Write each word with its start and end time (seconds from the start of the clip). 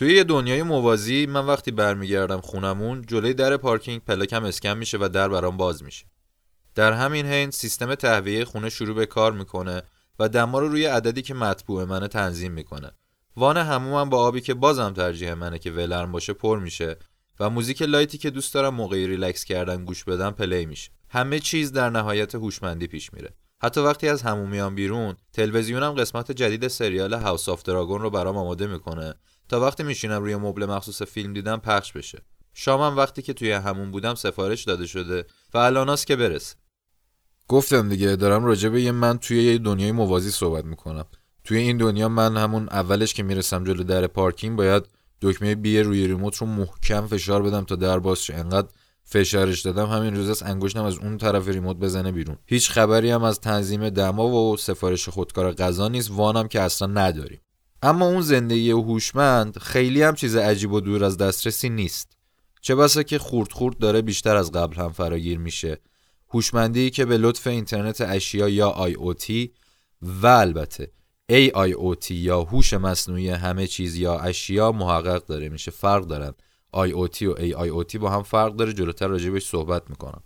توی 0.00 0.14
یه 0.14 0.24
دنیای 0.24 0.62
موازی 0.62 1.26
من 1.26 1.46
وقتی 1.46 1.70
برمیگردم 1.70 2.40
خونمون 2.40 3.02
جلوی 3.02 3.34
در 3.34 3.56
پارکینگ 3.56 4.00
پلاکم 4.00 4.44
اسکن 4.44 4.78
میشه 4.78 4.98
و 5.00 5.08
در 5.08 5.28
برام 5.28 5.56
باز 5.56 5.82
میشه. 5.82 6.06
در 6.74 6.92
همین 6.92 7.26
حین 7.26 7.50
سیستم 7.50 7.94
تهویه 7.94 8.44
خونه 8.44 8.70
شروع 8.70 8.94
به 8.94 9.06
کار 9.06 9.32
می‌کنه 9.32 9.82
و 10.18 10.28
دما 10.28 10.58
رو 10.58 10.68
روی 10.68 10.86
عددی 10.86 11.22
که 11.22 11.34
مطبوع 11.34 11.84
منه 11.84 12.08
تنظیم 12.08 12.52
می‌کنه. 12.52 12.90
وان 13.36 13.56
حمومم 13.56 14.10
با 14.10 14.18
آبی 14.18 14.40
که 14.40 14.54
بازم 14.54 14.92
ترجیح 14.92 15.34
منه 15.34 15.58
که 15.58 15.70
ولرم 15.70 16.12
باشه 16.12 16.32
پر 16.32 16.58
میشه 16.58 16.96
و 17.40 17.50
موزیک 17.50 17.82
light 17.82 18.12
ی 18.12 18.18
که 18.18 18.30
دوست 18.30 18.54
دارم 18.54 18.74
موقعی 18.74 19.06
ریلکس 19.06 19.44
کردن 19.44 19.84
گوش 19.84 20.04
بدم 20.04 20.30
play 20.30 20.66
میشه. 20.66 20.90
همه 21.08 21.38
چیز 21.38 21.72
در 21.72 21.90
نهایت 21.90 22.34
هوشمندی 22.34 22.86
پیش 22.86 23.12
میره. 23.12 23.34
حتی 23.62 23.80
وقتی 23.80 24.08
از 24.08 24.22
حموم 24.22 24.48
میام 24.48 24.74
بیرون 24.74 25.16
تلویزیونم 25.32 25.92
قسمت 25.92 26.32
جدید 26.32 26.68
سریال 26.68 27.14
House 27.14 27.48
of 27.48 27.62
Dragon 27.62 28.00
رو 28.00 28.10
برام 28.10 28.36
آماده 28.36 28.66
می‌کنه 28.66 29.14
تا 29.50 29.60
وقتی 29.60 29.82
میشینم 29.82 30.22
روی 30.22 30.36
مبل 30.36 30.66
مخصوص 30.66 31.02
فیلم 31.02 31.32
دیدم 31.32 31.56
پخش 31.56 31.92
بشه. 31.92 32.22
شامم 32.54 32.96
وقتی 32.96 33.22
که 33.22 33.32
توی 33.32 33.52
همون 33.52 33.90
بودم 33.90 34.14
سفارش 34.14 34.64
داده 34.64 34.86
شده 34.86 35.24
و 35.54 35.58
الاناست 35.58 36.06
که 36.06 36.16
برسه. 36.16 36.56
گفتم 37.48 37.88
دیگه 37.88 38.16
دارم 38.16 38.44
راجع 38.44 38.68
به 38.68 38.82
یه 38.82 38.92
من 38.92 39.18
توی 39.18 39.42
یه 39.42 39.58
دنیای 39.58 39.92
موازی 39.92 40.30
صحبت 40.30 40.64
می‌کنم. 40.64 41.04
توی 41.44 41.58
این 41.58 41.76
دنیا 41.76 42.08
من 42.08 42.36
همون 42.36 42.68
اولش 42.68 43.14
که 43.14 43.22
می‌رسم 43.22 43.64
جلو 43.64 43.82
در 43.82 44.06
پارکینگ 44.06 44.56
باید 44.56 44.84
دکمه 45.22 45.54
بی 45.54 45.80
روی 45.80 46.06
ریموت 46.06 46.36
رو 46.36 46.46
محکم 46.46 47.06
فشار 47.06 47.42
بدم 47.42 47.64
تا 47.64 47.76
در 47.76 47.98
باز 47.98 48.24
شه. 48.24 48.34
انقدر 48.34 48.68
فشارش 49.04 49.60
دادم 49.60 49.86
همین 49.86 50.16
روز 50.16 50.30
است 50.30 50.42
انگشتم 50.42 50.84
از 50.84 50.98
اون 50.98 51.18
طرف 51.18 51.48
ریموت 51.48 51.76
بزنه 51.76 52.12
بیرون. 52.12 52.38
هیچ 52.46 52.70
خبری 52.70 53.10
هم 53.10 53.22
از 53.22 53.40
تنظیم 53.40 53.88
دما 53.88 54.26
و 54.26 54.56
سفارش 54.56 55.08
خودکار 55.08 55.52
غذا 55.52 55.88
نیست. 55.88 56.10
وانم 56.10 56.48
که 56.48 56.60
اصلا 56.60 56.88
نداریم. 56.88 57.40
اما 57.82 58.06
اون 58.06 58.20
زندگی 58.20 58.70
هوشمند 58.70 59.58
خیلی 59.58 60.02
هم 60.02 60.14
چیز 60.14 60.36
عجیب 60.36 60.72
و 60.72 60.80
دور 60.80 61.04
از 61.04 61.16
دسترسی 61.16 61.68
نیست. 61.68 62.12
چه 62.60 62.74
بسا 62.74 63.02
که 63.02 63.18
خورد 63.18 63.52
خورد 63.52 63.78
داره 63.78 64.02
بیشتر 64.02 64.36
از 64.36 64.52
قبل 64.52 64.76
هم 64.76 64.92
فراگیر 64.92 65.38
میشه. 65.38 65.80
هوشمندی 66.34 66.90
که 66.90 67.04
به 67.04 67.18
لطف 67.18 67.46
اینترنت 67.46 68.00
اشیا 68.00 68.48
یا 68.48 68.94
تی 69.18 69.52
و 70.02 70.26
البته 70.26 70.92
AIoT 71.32 72.10
یا 72.10 72.42
هوش 72.42 72.74
مصنوعی 72.74 73.28
همه 73.28 73.66
چیز 73.66 73.96
یا 73.96 74.18
اشیا 74.18 74.72
محقق 74.72 75.26
داره 75.26 75.48
میشه 75.48 75.70
فرق 75.70 76.04
دارن. 76.04 76.34
IoT 76.76 77.22
و 77.22 77.34
AIoT 77.34 77.96
با 77.96 78.10
هم 78.10 78.22
فرق 78.22 78.56
داره 78.56 78.72
جلوتر 78.72 79.06
راجبش 79.06 79.46
صحبت 79.46 79.90
می‌کنم. 79.90 80.22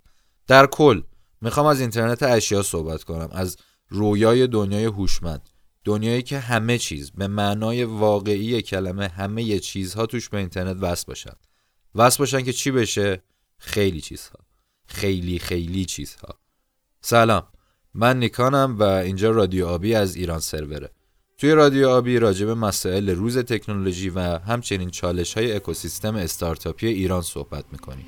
در 0.47 0.65
کل 0.65 1.01
می‌خوام 1.41 1.65
از 1.65 1.79
اینترنت 1.79 2.23
اشیا 2.23 2.63
صحبت 2.63 3.03
کنم 3.03 3.29
از 3.31 3.57
رویای 3.89 4.47
دنیای 4.47 4.85
هوشمند. 4.85 5.49
دنیایی 5.85 6.21
که 6.21 6.39
همه 6.39 6.77
چیز 6.77 7.11
به 7.11 7.27
معنای 7.27 7.83
واقعی 7.83 8.61
کلمه 8.61 9.07
همه 9.07 9.59
چیزها 9.59 10.05
توش 10.05 10.29
به 10.29 10.37
اینترنت 10.37 10.77
وصل 10.81 11.05
باشن. 11.07 11.33
وصل 11.95 12.17
باشن 12.17 12.41
که 12.41 12.53
چی 12.53 12.71
بشه؟ 12.71 13.23
خیلی 13.57 14.01
چیزها. 14.01 14.39
خیلی 14.87 15.39
خیلی 15.39 15.85
چیزها. 15.85 16.39
سلام. 17.01 17.47
من 17.93 18.19
نیکانم 18.19 18.79
و 18.79 18.83
اینجا 18.83 19.31
رادیو 19.31 19.65
آبی 19.65 19.95
از 19.95 20.15
ایران 20.15 20.39
سروره 20.39 20.89
توی 21.37 21.51
رادیو 21.51 21.89
آبی 21.89 22.19
راجع 22.19 22.45
به 22.45 22.53
مسائل 22.53 23.09
روز 23.09 23.37
تکنولوژی 23.37 24.09
و 24.09 24.19
همچنین 24.19 24.89
چالش 24.89 25.33
های 25.33 25.55
اکوسیستم 25.55 26.15
استارتاپی 26.15 26.87
ایران 26.87 27.21
صحبت 27.21 27.65
می‌کنیم. 27.71 28.05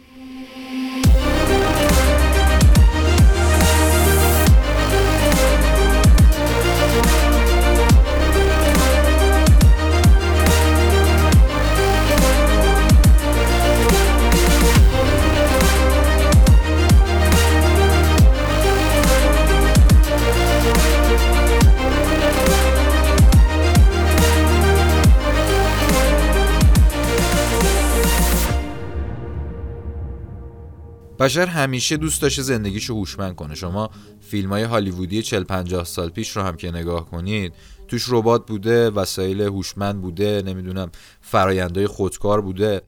بشر 31.28 31.46
همیشه 31.46 31.98
دوست 31.98 32.22
داشته 32.22 32.42
زندگیشو 32.42 32.94
هوشمند 32.94 33.36
کنه. 33.36 33.56
شما 33.56 33.90
فیلم 34.20 34.50
های 34.50 34.64
هالیوودی 34.64 35.22
40 35.22 35.44
50 35.44 35.84
سال 35.84 36.10
پیش 36.10 36.38
رو 36.38 36.44
هم 36.44 36.58
که 36.58 36.72
نگاه 36.72 37.10
کنید 37.10 37.54
توش 37.88 38.06
ربات 38.10 38.48
بوده 38.48 38.90
وسایل 38.90 39.42
هوشمند 39.42 40.02
بوده 40.02 40.44
نمی‌دونم 40.46 40.92
فرایندهای 41.22 41.88
خودکار 41.88 42.42
بوده. 42.42 42.82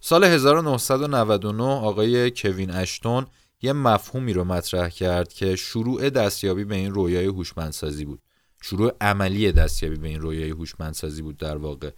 سال 0.00 0.24
1999 0.24 1.62
آقای 1.62 2.30
کوین 2.30 2.70
اشتون 2.70 3.26
یه 3.62 3.72
مفهومی 3.72 4.32
رو 4.32 4.44
مطرح 4.44 4.88
کرد 4.88 5.32
که 5.32 5.56
شروع 5.56 6.10
دستیابی 6.10 6.64
به 6.64 6.74
این 6.74 6.94
رویای 6.94 7.26
هوشمندسازی 7.26 8.04
بود. 8.04 8.22
شروع 8.62 8.92
عملی 9.00 9.52
دستیابی 9.52 9.96
به 9.96 10.08
این 10.08 10.20
رویای 10.20 10.50
هوشمندسازی 10.50 11.22
بود 11.22 11.36
در 11.36 11.56
واقع. 11.56 11.90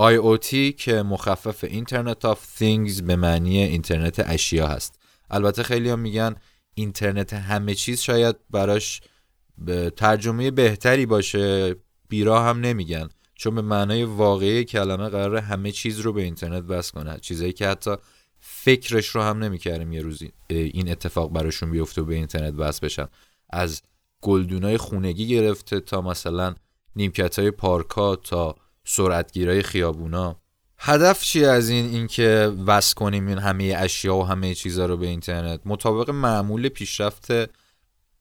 IoT 0.00 0.74
که 0.76 1.02
مخفف 1.02 1.64
اینترنت 1.64 2.24
آف 2.24 2.62
Things 2.62 3.02
به 3.02 3.16
معنی 3.16 3.58
اینترنت 3.58 4.20
اشیا 4.26 4.68
هست. 4.68 4.99
البته 5.30 5.62
خیلی 5.62 5.90
هم 5.90 5.98
میگن 5.98 6.34
اینترنت 6.74 7.32
همه 7.32 7.74
چیز 7.74 8.00
شاید 8.00 8.36
براش 8.50 9.00
به 9.58 9.90
ترجمه 9.90 10.50
بهتری 10.50 11.06
باشه 11.06 11.76
بیرا 12.08 12.42
هم 12.42 12.60
نمیگن. 12.60 13.08
چون 13.34 13.54
به 13.54 13.62
معنای 13.62 14.04
واقعی 14.04 14.64
کلمه 14.64 15.08
قرار 15.08 15.36
همه 15.36 15.72
چیز 15.72 16.00
رو 16.00 16.12
به 16.12 16.22
اینترنت 16.22 16.62
بس 16.62 16.90
کنه. 16.90 17.18
چیزایی 17.18 17.52
که 17.52 17.68
حتی 17.68 17.96
فکرش 18.38 19.06
رو 19.08 19.22
هم 19.22 19.38
نمی‌کردیم 19.38 19.92
یه 19.92 20.02
روزی 20.02 20.32
این 20.48 20.90
اتفاق 20.90 21.32
براشون 21.32 21.70
بیفته 21.70 22.02
و 22.02 22.04
به 22.04 22.14
اینترنت 22.14 22.54
بس 22.54 22.80
بشن. 22.80 23.06
از 23.50 23.82
گلدونای 24.20 24.76
خونگی 24.76 25.28
گرفته 25.28 25.80
تا 25.80 26.00
مثلا 26.00 26.54
نیمکت 26.96 27.38
های 27.38 27.50
پارکا 27.50 28.16
تا 28.16 28.56
سرعتگیرای 28.84 29.62
خیابونا. 29.62 30.39
هدف 30.82 31.22
چیه 31.22 31.48
از 31.48 31.68
این 31.68 31.86
اینکه 31.86 32.52
وصل 32.66 32.94
کنیم 32.94 33.26
این 33.26 33.38
همه 33.38 33.74
اشیا 33.78 34.16
و 34.16 34.26
همه 34.26 34.54
چیزها 34.54 34.86
رو 34.86 34.96
به 34.96 35.06
اینترنت؟ 35.06 35.60
مطابق 35.64 36.10
معمول 36.10 36.68
پیشرفت 36.68 37.28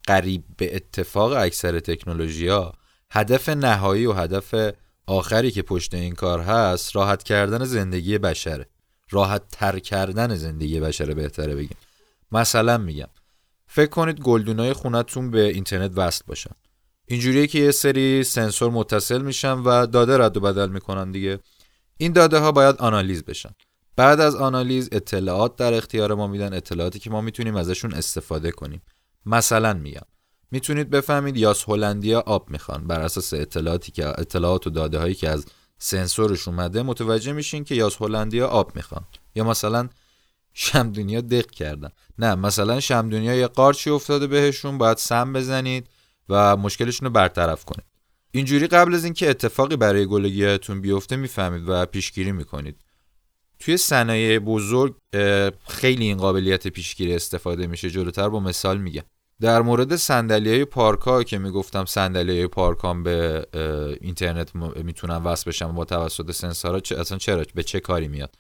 قریب 0.08 0.44
به 0.58 0.75
اتفاق 0.75 1.31
اکثر 1.31 1.80
تکنولوژی 1.80 2.47
ها 2.47 2.74
هدف 3.12 3.50
نهایی 3.50 4.06
و 4.06 4.14
هدف 4.14 4.74
آخری 5.08 5.52
که 5.52 5.62
پشت 5.62 5.94
این 5.94 6.16
کار 6.16 6.40
هست 6.40 6.96
راحت 6.96 7.24
کردن 7.24 7.66
زندگی 7.66 8.18
بشره 8.18 8.66
راحت 9.12 9.41
تر 9.52 9.80
کردن 9.80 10.36
زندگی 10.36 10.80
بشره 10.80 11.14
بهتره 11.14 11.56
بگیم. 11.56 11.78
مثلا 12.31 12.78
میگم 12.78 13.09
فکر 13.68 13.90
کنید 13.90 14.20
گلدونای 14.20 14.74
خونتون 14.74 15.31
به 15.31 15.41
اینترنت 15.41 15.91
وصل 15.96 16.24
باشن. 16.28 16.56
اینجوریه 17.06 17.47
که 17.47 17.59
یه 17.59 17.72
سری 17.72 18.24
سنسور 18.24 18.72
متصل 18.72 19.22
میشن 19.22 19.53
و 19.53 19.86
داده 19.86 20.18
رد 20.18 20.38
و 20.38 20.40
بدل 20.40 20.70
می‌کنن 20.70 21.12
دیگه. 21.12 21.40
این 22.01 22.13
داده 22.13 22.39
ها 22.39 22.51
باید 22.51 22.75
آنالیز 22.75 23.23
بشن. 23.23 23.49
بعد 23.95 24.19
از 24.19 24.35
آنالیز 24.35 24.89
اطلاعات 24.91 25.55
در 25.55 25.73
اختیار 25.73 26.13
ما 26.13 26.27
میدن 26.27 26.53
اطلاعاتی 26.53 26.99
که 26.99 27.09
ما 27.09 27.21
می‌تونیم 27.21 27.55
ازشون 27.55 27.93
استفاده 27.93 28.51
کنیم. 28.51 28.81
مثلا 29.25 29.73
میگم 29.73 30.01
می‌تونید 30.51 30.89
بفهمید 30.89 31.37
یاس 31.37 31.69
هلندیا 31.69 32.19
آب 32.19 32.49
می‌خوان. 32.49 32.87
بر 32.87 33.01
اساس 33.01 33.33
اطلاعاتی 33.33 33.91
که 33.91 34.07
اطلاعات 34.07 34.67
و 34.67 34.69
داده 34.69 34.99
هایی 34.99 35.13
که 35.13 35.29
از 35.29 35.45
سنسورش 35.77 36.47
اومده 36.47 36.83
متوجه 36.83 37.31
میشین 37.31 37.63
که 37.63 37.75
یاس 37.75 38.01
هلندیا 38.01 38.47
آب 38.47 38.75
می‌خوان. 38.75 39.05
یا 39.35 39.43
مثلا 39.43 39.89
شمدونیا 40.53 41.21
دق 41.21 41.51
کردن. 41.51 41.89
نه 42.19 42.35
مثلا 42.35 42.79
شمدونیا 42.79 43.35
یه 43.35 43.47
قارچی 43.47 43.89
افتاده 43.89 44.27
بهشون 44.27 44.77
باید 44.77 44.97
سم 44.97 45.33
بزنید 45.33 45.87
و 46.29 46.57
مشکلشون 46.57 47.05
رو 47.07 47.13
برطرف 47.13 47.66
کنید. 47.66 47.88
اینجوری 48.31 48.67
قبل 48.67 48.95
از 48.95 49.03
اینکه 49.03 49.29
اتفاقی 49.29 49.75
برای 49.75 50.06
گلگیاتون 50.06 50.81
بیفته 50.81 51.16
می‌فهمید 51.16 51.63
و 51.67 51.85
پیشگیری 51.85 52.31
می‌کنید. 52.31 52.81
توی 53.59 53.78
صنایع 53.78 54.40
بزرگ 54.40 54.96
خیلی 55.67 56.03
این 56.05 56.17
قابلیت 56.17 56.67
پیشگیری 56.67 57.16
استفاده 57.16 57.67
میشه 57.67 57.90
جلوتر 57.90 58.29
با 58.29 58.40
مثال 58.40 58.78
میگم. 58.78 59.03
در 59.41 59.61
مورد 59.61 59.96
صندلی 59.96 60.49
های 60.49 60.66
پارک 60.66 61.28
که 61.28 61.37
می‌گفتم 61.37 61.85
صندلی 61.85 62.31
های 62.31 62.47
پارک 62.47 63.03
به 63.03 63.47
اینترنت 64.02 64.55
می‌تونن 64.55 65.16
وصل 65.16 65.49
بشن 65.49 65.72
با 65.72 65.85
توسط 65.85 66.31
سنسورها 66.31 66.81
اصلا 66.97 67.17
چرا؟ 67.17 67.46
به 67.55 67.64
چه 67.64 67.79
کاری 67.79 68.08
میاد؟ 68.08 68.35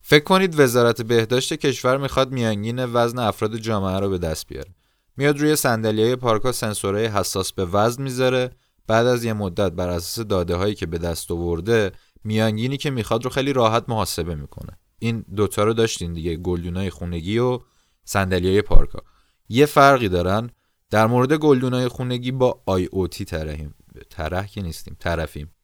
فکر 0.00 0.24
کنید 0.24 0.60
وزارت 0.60 1.02
بهداشت 1.02 1.54
کشور 1.54 1.96
می‌خواد 1.96 2.32
میانگین 2.32 2.84
وزن 2.84 3.18
افراد 3.18 3.56
جامعه 3.56 4.00
رو 4.00 4.10
به 4.10 4.18
دست 4.18 4.46
بیاره. 4.46 4.74
میاد 5.16 5.38
روی 5.40 5.56
صندلی 5.56 6.02
های 6.02 6.16
پارک 6.16 6.50
سنسورهای 6.50 7.06
حساس 7.06 7.52
به 7.52 7.64
وزن 7.64 8.02
می‌ذاره. 8.02 8.50
بعد 8.88 9.06
از 9.06 9.24
یه 9.24 9.32
مدت 9.32 9.72
بر 9.72 9.88
اساس 9.88 10.26
داده 10.26 10.56
هایی 10.56 10.74
که 10.74 10.86
به 10.86 10.98
دست 10.98 11.30
آورده 11.30 11.92
میانگینی 12.24 12.76
که 12.76 12.90
می‌خواد 12.90 13.24
رو 13.24 13.30
خیلی 13.30 13.52
راحت 13.52 13.84
محاسبه 13.88 14.34
می‌کنه. 14.34 14.78
این 14.98 15.24
دوتا 15.36 15.64
رو 15.64 15.74
داشتین 15.74 16.12
دیگه 16.12 16.36
گلدونای 16.36 16.90
خونگی 16.90 17.38
و 17.38 17.58
صندلی 18.04 18.62
پارکا. 18.62 19.02
یه 19.48 19.66
فرقی 19.66 20.08
دارن. 20.08 20.50
در 20.90 21.06
مورد 21.06 21.32
گلدونای 21.32 21.88
خونگی 21.88 22.32
با 22.32 22.62
آی 22.66 22.84
او 22.84 23.08
تی 23.08 23.24
طرحیم. 23.24 23.74
طرح 24.10 24.46
که 24.46 24.62
نیستیم 24.62 24.96
طرفیم. 24.98 25.54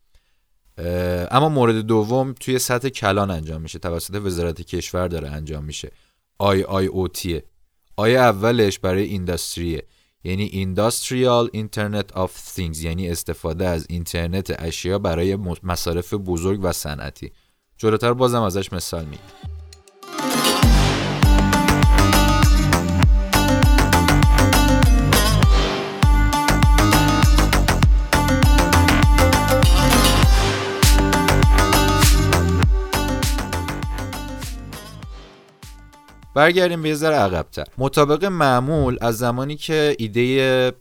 اما 1.30 1.48
مورد 1.48 1.74
دوم 1.74 2.34
توی 2.40 2.58
سطح 2.58 2.88
کلان 2.88 3.30
انجام 3.30 3.62
میشه. 3.62 3.78
توسط 3.78 4.14
وزارت 4.14 4.62
کشور 4.62 5.08
داره 5.08 5.30
انجام 5.30 5.64
میشه. 5.64 5.92
IIoT 6.38 6.62
ه. 6.62 7.44
I 7.96 8.16
اولش 8.16 8.78
برای 8.78 9.04
industry 9.04 9.70
ه. 9.70 9.86
یعنی 10.24 10.44
industrial 10.44 11.50
internet 11.52 12.12
of 12.12 12.58
things 12.58 12.78
یعنی 12.78 13.10
استفاده 13.10 13.68
از 13.68 13.86
اینترنت 13.88 14.62
اشیا 14.62 14.98
برای 14.98 15.36
مصارف 15.62 16.14
بزرگ 16.14 16.60
و 16.62 16.72
صنعتی. 16.72 17.32
جلوتر 17.76 18.12
بازم 18.12 18.42
ازش 18.42 18.72
مثال 18.72 19.04
میگم 19.04 19.63
برگردیم 36.34 36.82
یه 36.82 36.94
ذره 36.94 37.14
عقبتر. 37.14 37.64
مطابق 37.78 38.24
معمول 38.24 38.98
از 39.00 39.18
زمانی 39.18 39.56
که 39.56 39.96
ایده 39.98 40.72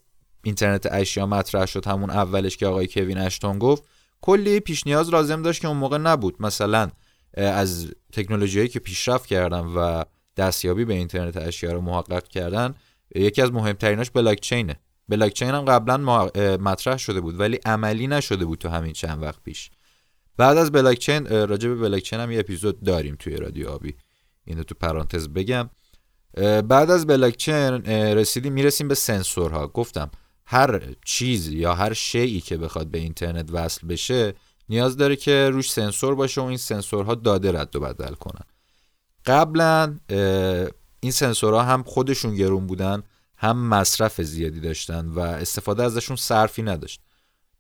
اینترنت 0.44 0.88
اشیا 0.92 1.26
مطرح 1.26 1.66
شد 1.66 1.88
همون 1.88 2.10
اولش 2.10 2.58
که 2.58 2.68
آقای 2.68 2.88
کوین 2.88 3.18
اشتون 3.18 3.60
گفت 3.60 3.84
کلی 4.22 4.60
پیش 4.60 4.88
نیاز 4.88 5.10
لازم 5.10 5.42
داشت 5.42 5.62
که 5.62 5.68
اون 5.68 5.78
موقع 5.78 5.98
نبود. 5.98 6.36
مثلا 6.40 6.90
از 7.38 7.88
تکنولوژیایی 8.12 8.68
که 8.68 8.80
پیشرفت 8.80 9.26
کردن 9.26 9.60
و 9.60 10.04
دستیابی 10.38 10.86
به 10.86 10.94
اینترنت 10.94 11.38
اشیا 11.38 11.72
رو 11.72 11.82
محقق 11.82 12.28
کردن 12.28 12.76
یکی 13.16 13.42
از 13.42 13.52
مهمتریناش 13.52 14.12
بلاک 14.12 14.40
چینه 14.40 14.76
بلاک 15.10 15.34
چین 15.34 15.50
هم 15.50 15.66
قبلا 15.66 15.98
مطرح 16.58 16.98
شده 16.98 17.22
بود 17.22 17.40
ولی 17.40 17.60
عملی 17.66 18.08
نشده 18.08 18.46
بود 18.46 18.60
تا 18.60 18.70
همین 18.70 18.94
چند 18.94 19.24
وقت 19.24 19.44
پیش. 19.44 19.72
بعد 20.38 20.58
از 20.58 20.72
بلاک 20.72 21.00
چین 21.00 21.26
راجع 21.26 21.70
به 21.70 21.76
بلاک 21.76 22.04
چین 22.04 22.20
هم 22.20 22.32
یه 22.32 22.40
اپیزود 22.40 22.84
داریم 22.84 23.16
توی 23.20 23.36
رادیو 23.36 23.70
آبی. 23.70 23.96
اینو 24.46 24.64
تو 24.64 24.76
پرانتز 24.76 25.28
بگم. 25.30 25.70
بعد 26.68 26.92
از 26.92 27.08
بلاکچین 27.08 27.86
رسیدیم 27.90 28.54
می‌رسیم 28.54 28.88
به 28.88 28.96
سنسورها. 28.96 29.68
گفتم 29.68 30.12
هر 30.46 30.96
چیز 31.06 31.48
یا 31.48 31.74
هر 31.74 31.94
شیعی 31.94 32.42
که 32.42 32.58
بخواد 32.58 32.88
به 32.88 32.98
اینترنت 32.98 33.50
وصل 33.52 33.88
بشه 33.88 34.34
نیاز 34.70 34.98
داره 34.98 35.16
که 35.16 35.50
روش 35.54 35.72
سنسور 35.72 36.16
باشه 36.16 36.42
و 36.42 36.44
این 36.44 36.58
سنسورها 36.58 37.16
داده 37.16 37.52
رد 37.52 37.76
و 37.76 37.80
بدل 37.80 38.14
کنن. 38.14 38.44
قبلا 39.26 39.98
این 41.00 41.12
سنسورها 41.12 41.64
هم 41.64 41.84
خودشون 41.84 42.36
گرون 42.36 42.68
بودن 42.68 43.04
هم 43.38 43.68
مصرف 43.68 44.22
زیادی 44.22 44.60
داشتن 44.60 45.08
و 45.08 45.20
استفاده 45.20 45.84
ازشون 45.84 46.16
صرفی 46.16 46.62
نداشت. 46.62 47.02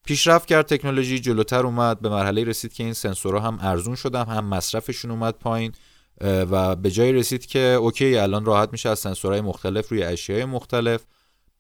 پیشرفت 0.05 0.47
کرد 0.47 0.65
تکنولوژی 0.65 1.19
جلوتر 1.19 1.65
اومد 1.65 1.99
به 1.99 2.09
مرحله 2.09 2.43
رسید 2.43 2.73
که 2.73 2.83
این 2.83 2.93
سنسورها 2.93 3.47
هم 3.47 3.59
ارزون 3.61 3.95
شدن 3.95 4.25
هم 4.25 4.45
مصرفشون 4.45 5.11
اومد 5.11 5.33
پایین. 5.33 5.71
و 6.21 6.75
به 6.75 6.91
جایی 6.91 7.13
رسید 7.13 7.45
که 7.45 7.59
اوکی 7.59 8.17
الان 8.17 8.45
راحت 8.45 8.69
میشه 8.71 8.89
از 8.89 8.99
سنسورهای 8.99 9.41
مختلف 9.41 9.89
روی 9.89 10.03
اشیای 10.03 10.45
مختلف. 10.45 11.05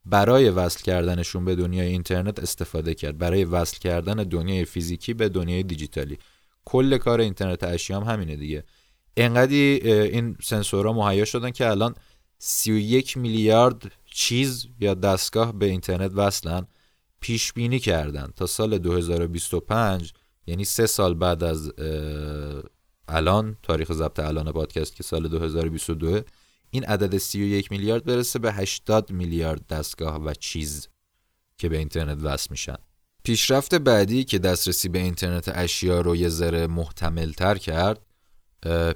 برای 0.05 0.49
وصل 0.49 0.83
کردنشون 0.83 1.45
به 1.45 1.55
دنیای 1.55 1.87
اینترنت 1.87 2.39
استفاده 2.39 2.93
کرد. 2.93 3.17
برای 3.17 3.43
وصل 3.43 3.79
کردن 3.79 4.15
دنیای 4.15 4.65
فیزیکی 4.65 5.13
به 5.13 5.29
دنیای 5.29 5.63
دیجیتالی. 5.63 6.17
کل 6.65 6.97
کار 6.97 7.19
اینترنت 7.21 7.63
اشیام 7.63 8.03
همینه 8.03 8.35
دیگه. 8.35 8.63
انقدی 9.17 9.79
این 9.91 10.37
سنسورها 10.43 10.93
مهیا 10.93 11.25
شدن 11.25 11.51
که 11.51 11.69
الان 11.69 11.95
31 12.39 13.17
میلیارد 13.17 13.91
چیز 14.05 14.67
یا 14.79 14.93
دستگاه 14.93 15.53
به 15.53 15.65
اینترنت 15.65 16.11
وصلن 16.15 16.67
پیش 17.19 17.53
بینی 17.53 17.79
کردن. 17.79 18.27
تا 18.35 18.45
سال 18.45 18.77
2025 18.77 20.13
یعنی 20.47 20.65
سه 20.65 20.85
سال 20.85 21.13
بعد 21.13 21.43
از 21.43 21.71
الان 23.07 23.57
تاریخ 23.63 23.91
ضبط 23.91 24.19
الان 24.19 24.51
پادکست 24.51 24.95
که 24.95 25.03
سال 25.03 25.27
2022 25.27 26.21
این 26.69 26.83
عدد 26.83 27.17
31 27.17 27.71
میلیارد 27.71 28.03
برسه 28.03 28.39
به 28.39 28.53
80 28.53 29.11
میلیارد 29.11 29.67
دستگاه 29.67 30.21
و 30.21 30.33
چیز 30.33 30.87
که 31.57 31.69
به 31.69 31.77
اینترنت 31.77 32.17
وصل 32.23 32.47
میشن. 32.51 32.75
پیشرفت 33.23 33.75
بعدی 33.75 34.23
که 34.23 34.39
دسترسی 34.39 34.89
به 34.89 34.99
اینترنت 34.99 35.51
اشیا 35.53 36.01
رو 36.01 36.15
یه 36.15 36.29
ذره 36.29 36.67
محتمل 36.67 37.31
تر 37.31 37.57
کرد 37.57 37.99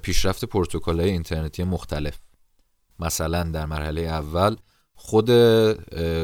پیشرفت 0.02 0.46
پروتکل 0.46 1.00
اینترنتی 1.00 1.64
مختلف. 1.64 2.20
مثلا 3.00 3.44
در 3.44 3.66
مرحله 3.66 4.02
اول 4.02 4.56
خود 4.96 5.32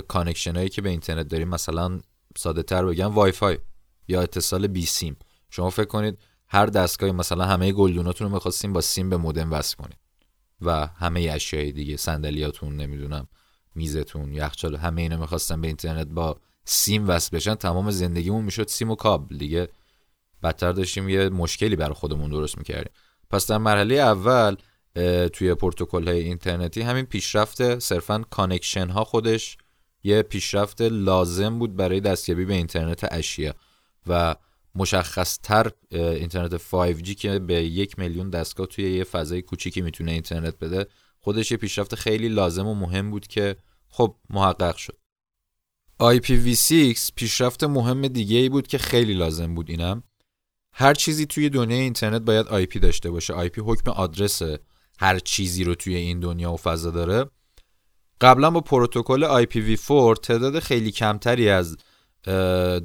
connection 0.01 0.55
هایی 0.55 0.69
که 0.69 0.81
به 0.81 0.89
اینترنت 0.89 1.27
داریم 1.27 1.49
مثلا 1.49 1.99
ساده 2.37 2.63
تر 2.63 2.85
بگم 2.85 3.13
وای 3.13 3.31
فای 3.31 3.57
یا 4.07 4.21
اتصال 4.21 4.67
بی 4.67 4.85
سیم. 4.85 5.15
شما 5.49 5.69
فکر 5.69 5.85
کنید 5.85 6.17
هر 6.53 6.65
دستگاهی 6.65 7.13
مثلا 7.13 7.45
همه 7.45 7.71
گلدوناتون 7.71 8.27
رو 8.27 8.33
می‌خواستیم 8.33 8.73
با 8.73 8.81
سیم 8.81 9.09
به 9.09 9.17
مودم 9.17 9.53
وصل 9.53 9.75
کنید 9.75 9.97
و 10.61 10.87
همه 10.87 11.29
اشیای 11.33 11.71
دیگه 11.71 11.97
صندلیاتون 11.97 12.75
نمی‌دونم 12.75 13.27
میزتون 13.75 14.33
یخچال 14.33 14.75
همه 14.75 15.01
اینا 15.01 15.17
می‌خواستن 15.17 15.61
به 15.61 15.67
اینترنت 15.67 16.07
با 16.07 16.37
سیم 16.65 17.09
وصل 17.09 17.37
بشن 17.37 17.55
تمام 17.55 17.91
زندگیمون 17.91 18.45
می‌شد 18.45 18.67
سیم 18.67 18.91
و 18.91 18.95
کابل 18.95 19.37
دیگه. 19.37 19.67
بدتر 20.43 20.71
داشتیم 20.71 21.09
یه 21.09 21.29
مشکلی 21.29 21.75
برای 21.75 21.93
خودمون 21.93 22.31
درست 22.31 22.57
می‌کردیم. 22.57 22.93
پس 23.29 23.47
در 23.47 23.57
مرحله 23.57 23.95
اول 23.95 24.55
توی 25.33 25.55
پروتکل 25.55 26.07
های 26.07 26.19
اینترنتی 26.19 26.81
همین 26.81 27.05
پیشرفت 27.05 27.79
صرفا 27.79 28.23
connection 28.29 28.89
ها 28.89 29.03
خودش 29.03 29.57
یه 30.03 30.21
پیشرفت 30.21 30.81
لازم 30.81 31.59
بود 31.59 31.75
برای 31.75 31.99
دستیابی 31.99 32.45
به 32.45 32.53
اینترنت 32.53 33.07
اشیا. 33.11 33.53
و 34.07 34.35
مشخصتر 34.75 35.71
اینترنت 35.91 36.57
5G 36.57 37.15
که 37.15 37.39
به 37.39 37.63
یک 37.63 37.99
میلیون 37.99 38.29
دستگاه 38.29 38.67
توی 38.67 38.97
یه 38.97 39.03
فضای 39.03 39.41
کوچیکی 39.41 39.81
می‌تونه 39.81 40.11
اینترنت 40.11 40.59
بده 40.59 40.87
خودش 41.19 41.51
یه 41.51 41.57
پیشرفت 41.57 41.95
خیلی 41.95 42.29
لازم 42.29 42.67
و 42.67 42.75
مهم 42.75 43.11
بود 43.11 43.27
که 43.27 43.55
خب 43.89 44.15
محقق 44.29 44.75
شد. 44.75 44.97
IPv6 46.01 47.09
پیشرفت 47.15 47.63
مهم 47.63 48.07
دیگه 48.07 48.37
ای 48.37 48.49
بود 48.49 48.67
که 48.67 48.77
خیلی 48.77 49.13
لازم 49.13 49.55
بود 49.55 49.69
اینم. 49.69 50.03
هر 50.73 50.93
چیزی 50.93 51.25
توی 51.25 51.49
دنیای 51.49 51.81
اینترنت 51.81 52.21
باید 52.21 52.65
IP 52.65 52.79
داشته 52.79 53.11
باشه. 53.11 53.47
IP 53.47 53.57
حکم 53.57 53.91
آدرس 53.91 54.41
هر 54.99 55.19
چیزی 55.19 55.63
رو 55.63 55.75
توی 55.75 55.95
این 55.95 56.19
دنیا 56.19 56.53
و 56.53 56.57
فضا 56.57 56.91
داره. 56.91 57.29
قبلا 58.21 58.51
با 58.51 58.61
پروتکل 58.61 59.45
IPv4 59.45 60.19
تعداد 60.19 60.59
خیلی 60.59 60.91
کمتری 60.91 61.49
از 61.49 61.77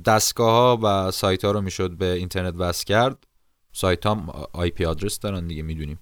دستگاه 0.05 0.50
ها 0.50 0.79
و 0.82 1.11
سایت 1.11 1.44
ها 1.44 1.50
رو 1.50 1.61
می‌شد 1.61 1.96
به 1.96 2.12
اینترنت 2.12 2.55
وصل 2.58 2.85
کرد. 2.85 3.26
سایت 3.73 4.06
ها 4.06 4.49
آی 4.52 4.70
پی 4.70 4.85
آدرس 4.85 5.19
دارن 5.19 5.46
دیگه 5.46 5.62
می‌دونیم. 5.62 5.99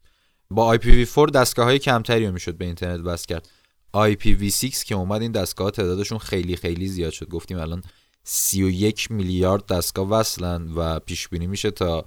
با 0.50 0.76
IPv4 0.76 1.30
دستگاه 1.30 1.64
های 1.64 1.78
کمتری 1.78 2.26
رو 2.26 2.32
می‌شد 2.32 2.54
به 2.54 2.64
اینترنت 2.64 3.00
وصل 3.04 3.26
کرد. 3.26 3.48
IPv6 3.96 4.84
که 4.84 4.94
اومد 4.94 5.22
این 5.22 5.32
دستگاه 5.32 5.70
تعدادشون 5.70 6.18
خیلی 6.18 6.56
خیلی 6.56 6.88
زیاد 6.88 7.12
شد. 7.12 7.28
گفتیم 7.28 7.58
الان 7.58 7.82
31 8.24 9.10
میلیارد 9.10 9.66
دستگاه 9.66 10.08
وصلن 10.08 10.72
و 10.74 10.98
پیش 10.98 11.28
بینی 11.28 11.46
میشه 11.46 11.70
تا 11.70 12.04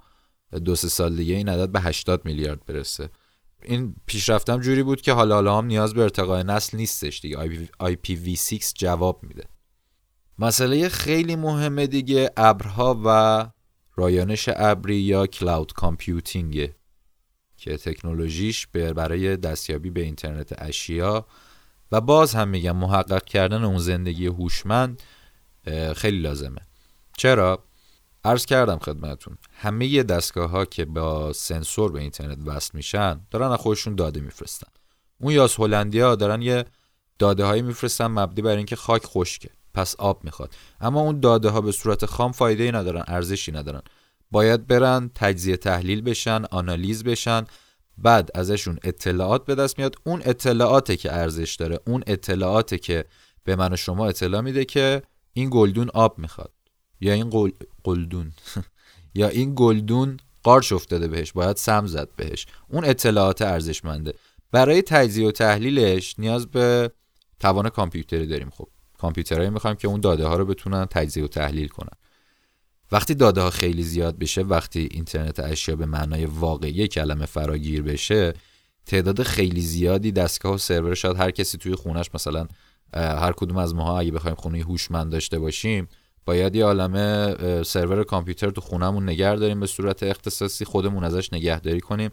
دو 0.66 0.76
سه 0.76 0.90
سال 0.90 1.16
دیگه 1.16 1.36
این 1.36 1.50
عدد 1.50 1.70
به 1.72 1.80
80 1.80 2.26
میلیارد 2.26 2.66
برسه. 2.66 3.10
این 3.64 3.96
پیشرفتم 4.06 4.60
جوری 4.60 4.84
بود 4.84 5.02
که 5.02 5.14
حالا 5.14 5.36
حالا 5.36 5.58
هم 5.58 5.66
نیاز 5.66 5.94
به 5.94 6.02
ارتقای 6.02 6.44
نسل 6.44 6.78
نیستش 6.78 7.20
دیگه. 7.20 7.68
IPv6 7.84 8.74
جواب 8.74 9.24
میده. 9.24 9.44
مسئله 10.42 10.90
خیلی 10.90 11.36
مهمه 11.36 11.88
دیگه 11.88 12.32
ابرها 12.38 13.02
و 13.06 13.50
رایانش 13.96 14.50
ابری 14.56 14.96
یا 14.96 15.28
cloud 15.28 15.74
computing 15.74 16.74
که 17.58 17.78
تکنولوژیش 17.78 18.68
برای 18.68 19.38
دستیابی 19.38 19.90
به 19.90 20.02
اینترنت 20.02 20.62
اشیا 20.62 21.26
و 21.92 22.02
باز 22.02 22.36
هم 22.36 22.48
میگم 22.48 22.76
محقق 22.76 23.24
کردن 23.24 23.64
اون 23.64 23.78
زندگی 23.78 24.28
هوشمند 24.28 25.02
خیلی 25.96 26.20
لازمه. 26.20 26.62
چرا؟ 27.18 27.64
عرض 28.24 28.46
کردم 28.46 28.80
خدمتون 28.80 29.38
همه 29.54 30.04
دستگاه 30.04 30.50
ها 30.50 30.66
که 30.66 30.86
با 30.86 31.34
سنسور 31.34 31.92
به 31.92 32.00
اینترنت 32.00 32.38
وصل 32.46 32.72
میشن 32.74 33.22
دارن 33.32 33.56
خودشون 33.56 33.96
داده 33.96 34.20
میفرستن. 34.20 34.68
اون 35.22 35.34
یاس 35.34 35.60
هلندیا 35.60 36.16
دارن 36.16 36.42
یه 36.42 36.66
داده 37.20 37.46
هایی 37.46 37.62
میفرستن 37.62 38.08
مبدی 38.08 38.42
بر 38.42 38.58
اینکه 38.58 38.76
خاک 38.76 39.06
خشکه. 39.06 39.50
پس 39.74 39.96
آب 39.96 40.24
می‌خواد. 40.24 40.54
اما 40.82 41.02
اون 41.02 41.20
داده 41.20 41.50
ها 41.50 41.62
به 41.62 41.72
صورت 41.72 42.06
خام 42.06 42.32
فایده 42.32 42.64
ای 42.64 42.72
ندارن 42.72 43.04
ارزشی 43.08 43.52
ندارن. 43.52 43.82
باید 44.32 44.68
برن 44.68 45.12
تجزیه 45.16 45.58
تحلیل 45.58 46.02
بشن 46.02 46.44
آنالیز 46.52 47.04
بشن 47.04 47.46
بعد 47.98 48.30
ازشون 48.36 48.80
اطلاعات 48.84 49.46
به 49.46 49.56
دست 49.56 49.78
میاد. 49.78 49.96
اون 50.04 50.22
اطلاعاته 50.26 50.98
که 50.98 51.14
ارزش 51.14 51.56
داره 51.56 51.80
اون 51.88 52.04
اطلاعاته 52.08 52.78
که 52.78 53.06
به 53.44 53.56
من 53.56 53.74
و 53.74 53.76
شما 53.76 54.08
اطلاع 54.08 54.42
میده 54.42 54.66
که 54.66 55.02
این 55.34 55.50
گلدون 55.52 55.90
آب 55.94 56.20
می‌خواد. 56.20 56.52
یا 57.02 57.14
این 57.14 57.30
گل... 57.30 57.52
گلدون. 57.84 58.32
یا 59.16 59.28
این 59.28 59.54
گلدون 59.56 60.18
قارچ 60.44 60.74
افتاده 60.74 61.08
بهش 61.08 61.32
باید 61.32 61.56
سم 61.56 61.88
زد 61.88 62.10
بهش. 62.16 62.48
اون 62.68 62.86
اطلاعات 62.86 63.42
ارزشمنده. 63.42 64.14
برای 64.52 64.82
تجزیه 64.82 65.28
و 65.28 65.32
تحلیلش 65.32 66.20
نیاز 66.20 66.48
به 66.48 66.92
توان 67.40 67.70
کامپیوتری 67.70 68.28
داریم. 68.28 68.50
خب 68.50 68.68
کامپیوترهایی 69.02 69.50
می‌خوایم 69.50 69.76
که 69.76 69.88
اون 69.88 70.02
داده 70.02 70.28
ها 70.28 70.36
رو 70.36 70.46
بتونن 70.46 70.86
تجزیه 70.86 71.24
و 71.24 71.28
تحلیل 71.28 71.68
کنن. 71.68 71.98
وقتی 72.92 73.16
داده 73.16 73.42
ها 73.42 73.50
خیلی 73.50 73.84
زیاد 73.84 74.20
بشه 74.20 74.42
وقتی 74.42 74.90
اینترنت 74.92 75.40
اشیا 75.40 75.76
به 75.76 75.86
معنای 75.86 76.26
واقعی 76.26 76.88
کلمه 76.88 77.26
فراگیر 77.26 77.82
بشه 77.82 78.34
تعداد 78.86 79.24
خیلی 79.24 79.62
زیادی 79.62 80.12
دستگاه 80.12 80.54
و 80.54 80.58
سرور 80.58 80.94
شاید 80.94 81.18
هر 81.18 81.32
کسی 81.32 81.58
توی 81.58 81.76
خونش 81.76 82.10
مثلا 82.14 82.48
هر 82.94 83.32
کدوم 83.32 83.58
از 83.58 83.76
ماها 83.76 84.00
اگه 84.00 84.12
بخوایم 84.12 84.36
خونه 84.36 84.60
هوشمند 84.60 85.12
داشته 85.12 85.40
باشیم 85.40 85.88
باید 86.26 86.56
یه 86.56 86.66
عالمه 86.66 87.36
سرور 87.64 88.04
کامپیوتر 88.04 88.50
تو 88.50 88.62
خونمون 88.62 89.04
نگه 89.04 89.36
داریم 89.36 89.60
به 89.60 89.68
صورت 89.68 90.04
اختصاصی 90.04 90.66
خودمون 90.66 91.04
ازش 91.04 91.34
نگهداری 91.34 91.80
کنیم 91.80 92.12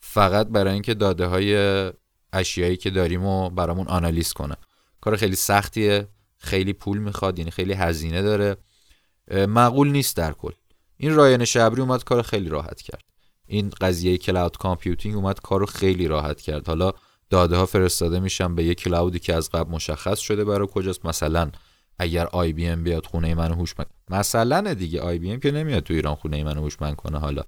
فقط 0.00 0.46
برای 0.46 0.72
اینکه 0.72 0.94
داده 0.94 1.26
های 1.26 1.92
اشیایی 2.32 2.76
که 2.76 2.90
داریم 2.90 3.24
و 3.24 3.50
برامون 3.50 3.86
آنالیز 3.86 4.32
کنه 4.32 4.56
کار 5.00 5.16
خیلی 5.16 5.36
سختیه. 5.36 6.08
خیلی 6.38 6.72
پول 6.72 6.98
می‌خواد 6.98 7.38
یعنی 7.38 7.50
خیلی 7.50 7.72
هزینه 7.72 8.22
داره. 8.22 8.56
معقول 9.48 9.88
نیست 9.88 10.16
در 10.16 10.32
کل. 10.32 10.52
این 10.96 11.14
رایانش 11.14 11.44
ابری 11.44 11.80
اومد 11.80 12.04
کار 12.04 12.22
خیلی 12.22 12.48
راحت 12.48 12.80
کرد. 12.80 13.02
این 13.46 13.72
قضیه 13.80 14.18
cloud 14.18 14.56
computing 14.56 15.16
اومد 15.16 15.40
کارو 15.40 15.66
خیلی 15.66 16.08
راحت 16.08 16.40
کرد. 16.40 16.68
حالا 16.68 16.92
داده 17.30 17.56
ها 17.56 17.66
فرستاده 17.66 18.20
میشن 18.20 18.54
به 18.54 18.64
یه 18.64 18.74
cloud 18.74 19.11
ی 19.11 19.18
که 19.18 19.34
از 19.34 19.50
قبل 19.50 19.70
مشخص 19.70 20.18
شده 20.18 20.44
برای 20.44 20.68
کجاست. 20.72 21.06
مثلا 21.06 21.50
اگر 21.98 22.26
IBM 22.26 22.84
بیاد 22.84 23.06
خونه 23.06 23.34
منو 23.34 23.54
هوشمند 23.54 23.86
مثلا 24.10 24.74
دیگه 24.74 25.00
IBM 25.00 25.40
که 25.40 25.50
نمیاد 25.50 25.82
تو 25.82 25.94
ایران 25.94 26.14
خونه 26.14 26.44
منو 26.44 26.60
هوشمند 26.60 26.96
کنه 26.96 27.18
حالا. 27.18 27.42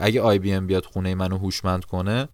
اگه 0.00 0.20
IBM 0.20 0.66
بیاد 0.66 0.84
خونه 0.84 1.14
منو 1.14 1.38
هوشمند 1.38 1.84
کنه 1.84 2.28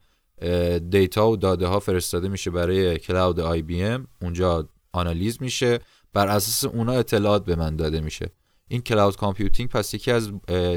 دیتا 0.90 1.30
و 1.30 1.36
داده 1.36 1.66
ها 1.66 1.80
فرستاده 1.80 2.28
میشه 2.28 2.50
برای 2.50 2.98
cloud 2.98 3.40
IBM. 3.40 4.06
اونجا 4.22 4.68
آنالیز 4.92 5.42
میشه. 5.42 5.78
بر 6.12 6.28
اساس 6.28 6.64
اونا 6.64 6.92
اطلاعات 6.92 7.44
به 7.44 7.56
من 7.56 7.76
داده 7.76 8.00
میشه. 8.00 8.30
این 8.68 8.82
cloud 8.82 9.16
computing 9.16 9.68
پس 9.68 9.94
یکی 9.94 10.10
از 10.10 10.32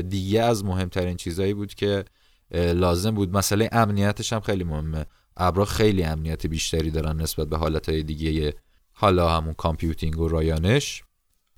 دیگه 0.09 0.41
از 0.41 0.65
مهمترین 0.65 1.17
چیزهایی 1.17 1.53
بود 1.53 1.73
که 1.73 2.05
لازم 2.53 3.11
بود. 3.11 3.37
مسئله 3.37 3.69
امنیتش 3.71 4.33
هم 4.33 4.39
خیلی 4.39 4.63
مهمه. 4.63 5.05
ابرا 5.37 5.65
خیلی 5.65 6.03
امنیت 6.03 6.47
بیشتری 6.47 6.91
دارن 6.91 7.21
نسبت 7.21 7.47
به 7.47 7.57
حالتهای 7.57 8.03
دیگه 8.03 8.53
حالا 8.93 9.29
همون 9.29 9.53
computing 9.53 10.19
و 10.19 10.27
رایانش. 10.27 11.03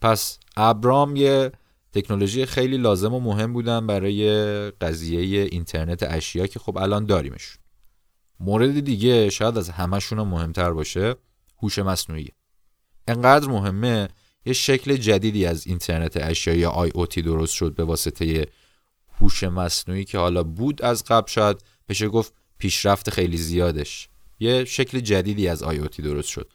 پس 0.01 0.39
ابرام 0.57 1.15
یه 1.15 1.51
تکنولوژی 1.93 2.45
خیلی 2.45 2.77
لازم 2.77 3.13
و 3.13 3.19
مهم 3.19 3.53
بودن 3.53 3.87
برای 3.87 4.31
قضیه 4.71 5.41
اینترنت 5.41 6.03
اشیا 6.03 6.47
که 6.47 6.59
خب 6.59 6.77
الان 6.77 7.05
داریمش 7.05 7.57
مورد 8.39 8.79
دیگه 8.79 9.29
شاید 9.29 9.57
از 9.57 9.69
همشون 9.69 10.21
مهمتر 10.21 10.73
باشه 10.73 11.15
هوش 11.61 11.79
مصنوعی. 11.79 12.27
انقدر 13.07 13.47
مهمه 13.47 14.07
یه 14.45 14.53
شکل 14.53 14.95
جدیدی 14.95 15.45
از 15.45 15.67
اینترنت 15.67 16.17
اشیا 16.17 16.55
یا 16.55 16.69
IoT 16.69 17.21
درست 17.21 17.53
شد 17.53 17.75
به 17.75 17.83
واسطه 17.83 18.47
هوش 19.19 19.43
مصنوعی 19.43 20.05
که 20.05 20.17
حالا 20.17 20.43
بود 20.43 20.81
از 20.81 21.03
قبل 21.03 21.27
شاید 21.31 21.63
بشه 21.89 22.07
گفت 22.07 22.33
پیشرفت 22.57 23.09
خیلی 23.09 23.37
زیادش. 23.37 24.09
یه 24.39 24.65
شکل 24.65 24.99
جدیدی 24.99 25.47
از 25.47 25.63
IoT 25.63 26.01
درست 26.01 26.27
شد. 26.27 26.49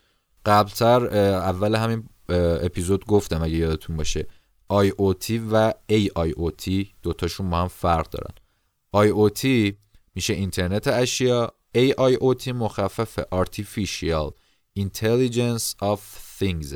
قبلتر 0.46 1.06
اول 1.16 1.74
همین 1.74 2.08
اپیزود 2.28 3.04
گفتم 3.04 3.42
اگه 3.42 3.56
یادتون 3.56 3.96
باشه. 3.96 4.26
آی 4.68 4.88
او 4.88 5.14
تی 5.14 5.38
و 5.52 5.72
ای 5.86 6.10
آی 6.14 6.30
او 6.30 6.50
تی 6.50 6.94
دوتاشون 7.02 7.50
با 7.50 7.56
هم 7.56 7.68
فرق 7.68 8.10
دارن. 8.10 8.34
IoT 8.92 9.76
میشه 10.14 10.34
اینترنت 10.34 10.88
اشیا 10.88 11.52
AIoT 11.74 12.52
مخفف 12.52 13.20
Artificial 13.20 14.32
Intelligence 14.78 15.74
of 15.82 16.25
Things. 16.40 16.74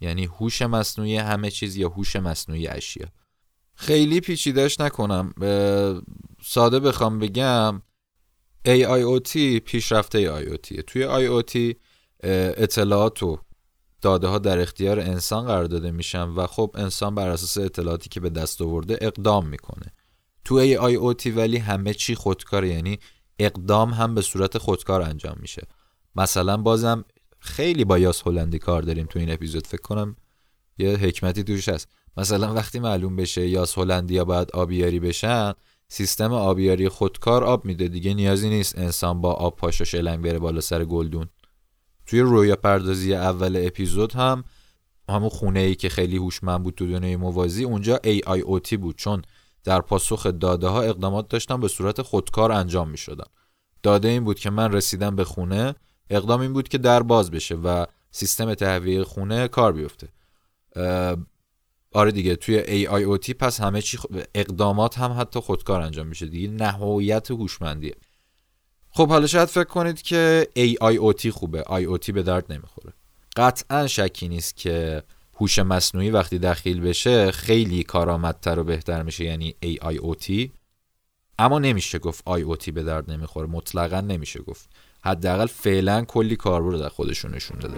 یعنی 0.00 0.24
هوش 0.24 0.62
مصنوعی 0.62 1.16
همه 1.16 1.50
چیز 1.50 1.76
یا 1.76 1.88
هوش 1.88 2.16
مصنوعی 2.16 2.68
اشیا. 2.68 3.06
خیلی 3.74 4.20
پیچیدش 4.20 4.80
نکنم. 4.80 5.34
ساده 6.42 6.80
بخوام 6.80 7.18
بگم 7.18 7.82
AIoT 8.68 9.36
پیشرفته 9.64 10.44
IoT 10.44 10.84
توی 10.86 11.06
IoT 11.06 11.76
اطلاعات 12.22 13.22
و 13.22 13.38
داده 14.00 14.26
ها 14.26 14.38
در 14.38 14.58
اختیار 14.58 15.00
انسان 15.00 15.46
قرار 15.46 15.64
داده 15.64 15.90
میشن 15.90 16.22
و 16.28 16.46
خب 16.46 16.74
انسان 16.74 17.14
بر 17.14 17.28
اساس 17.28 17.58
اطلاعاتی 17.58 18.08
که 18.08 18.20
به 18.20 18.30
دست 18.30 18.62
آورده 18.62 18.98
اقدام 19.00 19.46
می‌کنه. 19.46 19.92
تو 20.44 20.76
IoT 20.76 21.26
ولی 21.26 21.56
همه 21.56 21.94
چی 21.94 22.14
خودکار 22.14 22.64
یعنی 22.64 22.98
اقدام 23.38 23.90
هم 23.90 24.14
به 24.14 24.22
صورت 24.22 24.58
خودکار 24.58 25.02
انجام 25.02 25.36
میشه. 25.40 25.66
مثلا 26.14 26.56
بازم 26.56 27.04
خیلی 27.46 27.84
با 27.84 27.98
یاس 27.98 28.22
هلندی 28.26 28.58
کار 28.58 28.82
داریم 28.82 29.06
تو 29.06 29.18
این 29.18 29.30
اپیزود 29.30 29.66
فکر 29.66 29.82
کنم 29.82 30.16
یه 30.78 30.90
حکمتی 30.90 31.44
توش 31.44 31.68
هست 31.68 31.88
مثلا 32.16 32.54
وقتی 32.54 32.78
معلوم 32.78 33.16
بشه 33.16 33.48
یاس 33.48 33.78
هلندی 33.78 34.18
ها 34.18 34.24
باید 34.24 34.50
آبیاری 34.50 35.00
بشن 35.00 35.52
سیستم 35.88 36.32
آبیاری 36.32 36.88
خودکار 36.88 37.44
آب 37.44 37.64
میده 37.64 37.88
دیگه 37.88 38.14
نیازی 38.14 38.48
نیست 38.48 38.78
انسان 38.78 39.20
با 39.20 39.32
آب 39.32 39.56
پاش 39.56 39.80
و 39.80 39.84
شلنگ 39.84 40.24
بره 40.24 40.38
بالا 40.38 40.60
سر 40.60 40.84
گلدون 40.84 41.28
توی 42.06 42.20
رویا 42.20 42.56
پردازی 42.56 43.14
اول 43.14 43.62
اپیزود 43.66 44.12
هم 44.12 44.44
همون 45.08 45.28
خونه 45.28 45.60
ای 45.60 45.74
که 45.74 45.88
خیلی 45.88 46.16
هوشمند 46.16 46.62
بود 46.62 46.74
تو 46.74 46.86
دنیای 46.86 47.16
موازی 47.16 47.64
اونجا 47.64 47.96
AIoT 47.96 48.74
بود 48.74 48.96
چون 48.96 49.22
در 49.64 49.80
پاسخ 49.80 50.26
داده 50.26 50.68
ها 50.68 50.82
اقدامات 50.82 51.28
داشتن 51.28 51.60
به 51.60 51.68
صورت 51.68 52.02
خودکار 52.02 52.52
انجام 52.52 52.90
می 52.90 52.98
شدن. 52.98 53.24
داده 53.82 54.08
این 54.08 54.24
بود 54.24 54.38
که 54.38 54.50
من 54.50 54.72
رسیدم 54.72 55.16
به 55.16 55.24
خونه 55.24 55.74
اقدام 56.10 56.40
این 56.40 56.52
بود 56.52 56.68
که 56.68 56.78
در 56.78 57.02
باز 57.02 57.30
بشه 57.30 57.54
و 57.54 57.86
سیستم 58.10 58.54
تهویه 58.54 59.04
خونه 59.04 59.48
کار 59.48 59.72
بیفته. 59.72 60.08
آره 61.92 62.12
دیگه 62.12 62.36
توی 62.36 62.86
AIoT 62.86 63.30
پس 63.30 63.60
همه 63.60 63.82
چی 63.82 63.98
اقدامات 64.34 64.98
هم 64.98 65.20
حتی 65.20 65.40
خودکار 65.40 65.80
انجام 65.80 66.06
میشه 66.06 66.26
دیگه 66.26 66.48
نهایت 66.48 67.30
هوشمندیه. 67.30 67.94
خب 68.90 69.08
حالا 69.08 69.26
شاید 69.26 69.48
فکر 69.48 69.64
کنید 69.64 70.02
که 70.02 70.48
AIoT 70.58 71.26
خوبه 71.26 71.62
IoT 71.62 72.10
به 72.10 72.22
درد 72.22 72.52
نمی‌خوره. 72.52 72.92
قطعا 73.36 73.86
شکی 73.86 74.28
نیست 74.28 74.56
که 74.56 75.02
هوش 75.34 75.58
مصنوعی 75.58 76.10
وقتی 76.10 76.38
دخیل 76.38 76.80
بشه 76.80 77.30
خیلی 77.30 77.82
کارآمدتر 77.82 78.58
و 78.58 78.64
بهتر 78.64 79.02
میشه 79.02 79.24
یعنی 79.24 79.54
AIoT 79.64 80.48
اما 81.38 81.58
نمیشه 81.58 81.98
گفت 81.98 82.24
IoT 82.28 82.70
به 82.70 82.82
درد 82.82 83.10
نمی‌خوره 83.10 83.46
مطلقا 83.46 84.00
نمیشه 84.00 84.40
گفت. 84.40 84.68
حداقل 85.06 85.46
فعلا 85.46 86.04
کلی 86.04 86.36
کاربرد 86.36 86.80
در 86.80 86.88
خودشون 86.88 87.34
نشون 87.34 87.58
داده. 87.58 87.74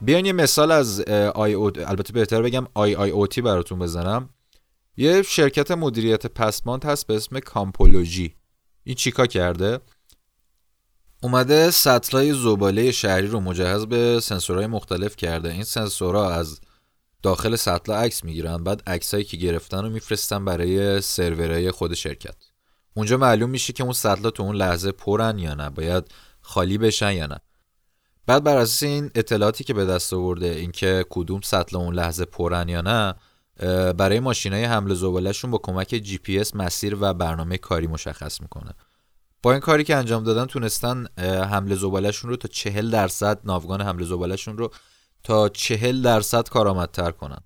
بیاین 0.00 0.26
یه 0.26 0.32
مثال 0.32 0.70
از 0.70 1.00
IO 1.34 1.64
البته 1.64 2.12
بهتر 2.12 2.42
بگم 2.42 2.66
IIoT 2.74 3.40
براتون 3.40 3.78
بزنم. 3.78 4.28
یه 4.96 5.22
شرکت 5.22 5.70
مدیریت 5.70 6.26
پسماند 6.26 6.84
هست 6.84 7.06
به 7.06 7.16
اسم 7.16 7.40
Compology. 7.40 8.34
این 8.84 8.94
چیکا 8.94 9.26
کرده؟ 9.26 9.80
اومده 11.22 11.70
سطلای 11.70 12.32
زباله 12.32 12.92
شهری 12.92 13.26
رو 13.26 13.40
مجهز 13.40 13.86
به 13.86 14.20
سنسورهای 14.20 14.66
مختلف 14.66 15.16
کرده. 15.16 15.52
این 15.52 15.64
سنسورها 15.64 16.30
از 16.30 16.60
داخل 17.22 17.56
سطل 17.56 17.92
عکس 17.92 18.24
می‌گیرن 18.24 18.64
بعد 18.64 18.82
عکسایی 18.86 19.24
که 19.24 19.36
گرفتن 19.36 19.82
رو 19.82 19.90
میفرستن 19.90 20.44
برای 20.44 21.00
سرورهای 21.00 21.70
خود 21.70 21.94
شرکت. 21.94 22.36
اونجا 22.94 23.16
معلوم 23.16 23.50
میشه 23.50 23.72
که 23.72 23.82
اون 23.82 23.92
سطلا 23.92 24.30
تو 24.30 24.42
اون 24.42 24.56
لحظه 24.56 24.92
پرن 24.92 25.38
یا 25.38 25.54
نه 25.54 25.70
باید 25.70 26.04
خالی 26.40 26.78
بشن 26.78 27.12
یا 27.12 27.26
نه. 27.26 27.40
بعد 28.26 28.44
بر 28.44 28.56
اساس 28.56 28.82
این 28.82 29.10
اطلاعاتی 29.14 29.64
که 29.64 29.74
به 29.74 29.84
دست 29.84 30.12
آورده 30.12 30.46
اینکه 30.46 31.04
کدوم 31.10 31.40
سطل 31.40 31.76
اون 31.76 31.94
لحظه 31.94 32.24
پرن 32.24 32.68
یا 32.68 32.80
نه 32.80 33.14
برای 33.96 34.20
ماشین 34.20 34.52
های 34.52 34.64
حمل 34.64 34.94
زبالهشون 34.94 35.50
با 35.50 35.58
کمک 35.58 35.88
جی 35.88 36.18
پی 36.18 36.38
اس 36.38 36.56
مسیر 36.56 36.96
و 37.00 37.14
برنامه 37.14 37.58
کاری 37.58 37.86
مشخص 37.86 38.40
می‌کنه. 38.40 38.70
با 39.42 39.52
این 39.52 39.60
کاری 39.60 39.84
که 39.84 39.96
انجام 39.96 40.24
دادن 40.24 40.44
تونستن 40.44 41.06
حمل 41.18 41.74
زبالهشون 41.74 42.30
رو 42.30 42.36
تا 42.36 42.48
چهل 42.48 42.90
درصد 42.90 43.40
ناوگان 43.44 43.80
حمل 43.80 44.04
زبالهشون 44.04 44.58
رو 44.58 44.70
تا 45.22 45.48
چهل 45.48 46.02
درصد 46.02 46.48
کارآمدتر 46.48 47.10
کنن. 47.10 47.38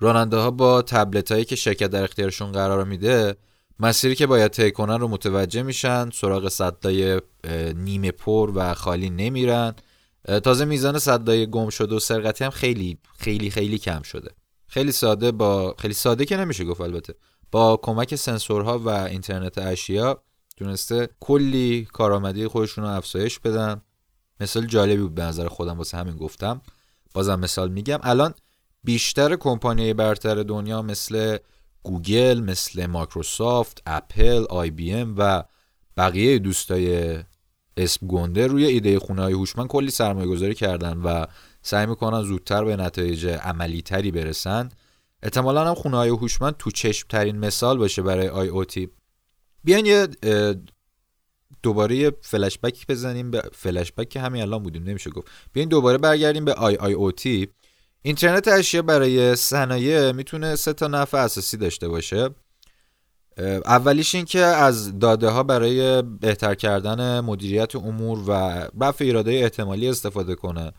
راننده 0.00 0.36
ها 0.36 0.50
با 0.50 0.82
تبلت 0.82 1.32
هایی 1.32 1.44
که 1.44 1.56
شرکت 1.56 1.86
در 1.86 2.04
اختیارشون 2.04 2.52
قرار 2.52 2.84
میده 2.84 3.36
مسیری 3.80 4.14
که 4.14 4.26
باید 4.26 4.50
طی 4.50 4.70
کنن 4.70 5.00
رو 5.00 5.08
متوجه 5.08 5.62
میشن 5.62 6.10
سراغ 6.10 6.48
صدای 6.48 7.20
نیمه 7.74 8.10
پر 8.10 8.52
و 8.54 8.74
خالی 8.74 9.10
نمیرن. 9.10 9.74
تازه 10.42 10.64
میزان 10.64 10.98
صدای 10.98 11.50
گم 11.50 11.68
شده 11.68 11.94
و 11.94 11.98
سرقتی 11.98 12.44
هم 12.44 12.50
خیلی 12.50 12.98
خیلی 13.18 13.50
خیلی 13.50 13.78
کم 13.78 14.02
شده. 14.02 14.30
خیلی 14.70 14.92
ساده 14.92 15.32
با 15.32 15.74
خیلی 15.78 15.94
ساده 15.94 16.24
که 16.24 16.36
نمیشه 16.36 16.64
گفت 16.64 16.80
البته. 16.80 17.14
با 17.50 17.76
کمک 17.82 18.14
سنسورها 18.14 18.78
و 18.78 18.88
اینترنت 18.88 19.58
اشیا 19.58 20.22
تونسته 20.56 21.08
کلی 21.20 21.88
کارآمدی 21.92 22.46
خودشون 22.46 22.84
رو 22.84 22.90
افزایش 22.90 23.38
بدن. 23.38 23.82
مثال 24.40 24.66
جالبی 24.66 25.02
بود 25.02 25.14
به 25.14 25.22
نظر 25.22 25.48
خودم 25.48 25.78
واسه 25.78 25.96
همین 25.96 26.16
گفتم. 26.16 26.60
بازم 27.14 27.40
مثال 27.40 27.68
میگم. 27.68 27.98
الان 28.02 28.34
بیشتر 28.84 29.36
کمپانی 29.36 29.94
برتر 29.94 30.42
دنیا 30.42 30.82
مثل 30.82 31.38
گوگل 31.82 32.40
مثل 32.40 32.86
مایکروسافت 32.86 33.82
اپل 33.86 34.44
آی 34.50 34.70
بی 34.70 34.92
ام 34.92 35.14
و 35.18 35.44
بقیه 35.96 36.38
دوستای 36.38 37.18
اسم 37.76 38.06
گنده 38.06 38.46
روی 38.46 38.64
ایده 38.66 38.98
خونه 38.98 39.22
های 39.22 39.32
هوشمند 39.32 39.68
کلی 39.68 39.90
سرمایه 39.90 40.26
گذاری 40.26 40.54
کردن 40.54 40.96
و 40.96 41.26
سعی 41.62 41.86
می‌کنن 41.86 42.22
زودتر 42.22 42.64
به 42.64 42.76
نتایج 42.76 43.26
عملی 43.26 43.82
تری 43.82 44.10
برسن. 44.10 44.68
احتمالا 45.22 45.68
هم 45.68 45.74
خونه 45.74 45.96
های 45.96 46.08
هوشمند 46.08 46.56
تو 46.58 46.70
چشم 46.70 47.06
ترین 47.08 47.38
مثال 47.38 47.78
باشه 47.78 48.02
برای 48.02 48.28
IoT. 48.28 48.88
بیاین 49.64 49.86
یه 49.86 50.08
دوباره 51.62 51.96
یه 51.96 52.12
فلش 52.22 52.58
بک 52.58 52.86
بزنیم 52.86 53.30
به 53.30 53.42
فلش 53.52 53.92
بک 53.92 54.16
همین 54.16 54.42
الان 54.42 54.62
بودیم 54.62 54.82
نمیشه 54.82 55.10
گفت. 55.10 55.28
بیاین 55.52 55.68
دوباره 55.68 55.98
برگردیم 55.98 56.44
به 56.44 56.52
IIoT. 56.52 57.48
اینترنت 58.02 58.48
اشیا 58.48 58.82
برای 58.82 59.36
صنایع 59.36 60.12
می‌تونه 60.12 60.56
سه 60.56 60.72
تا 60.72 60.86
نفع 60.86 61.18
اساسی 61.18 61.56
داشته 61.56 61.88
باشه. 61.88 62.30
اولیش 63.64 64.14
این 64.14 64.24
که 64.24 64.38
از 64.38 64.98
داده 64.98 65.28
ها 65.28 65.42
برای 65.42 66.02
بهتر 66.02 66.54
کردن 66.54 67.20
مدیریت 67.20 67.76
امور 67.76 68.18
و 68.26 68.32
رفع 68.84 69.04
ایراده 69.04 69.32
احتمالی 69.32 69.88
استفاده 69.88 70.34
کنه. 70.34 70.72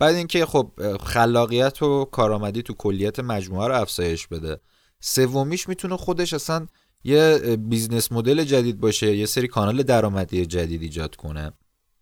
بعد 0.00 0.14
اینکه 0.14 0.46
خب 0.46 0.72
خلاقیت 1.00 1.82
و 1.82 2.04
کارآمدی 2.04 2.62
تو 2.62 2.74
کلیت 2.74 3.20
مجموعه 3.20 3.68
رو 3.68 3.74
افزایش 3.74 4.26
بده. 4.26 4.60
سومیش 5.00 5.68
می‌تونه 5.68 5.96
خودش 5.96 6.34
اصلا 6.34 6.66
یه 7.04 7.38
business 7.56 8.12
model 8.12 8.44
جدید 8.44 8.80
باشه 8.80 9.16
یه 9.16 9.26
سری 9.26 9.48
کانال 9.48 9.82
درآمدی 9.82 10.46
جدید 10.46 10.82
ایجاد 10.82 11.16
کنه. 11.16 11.52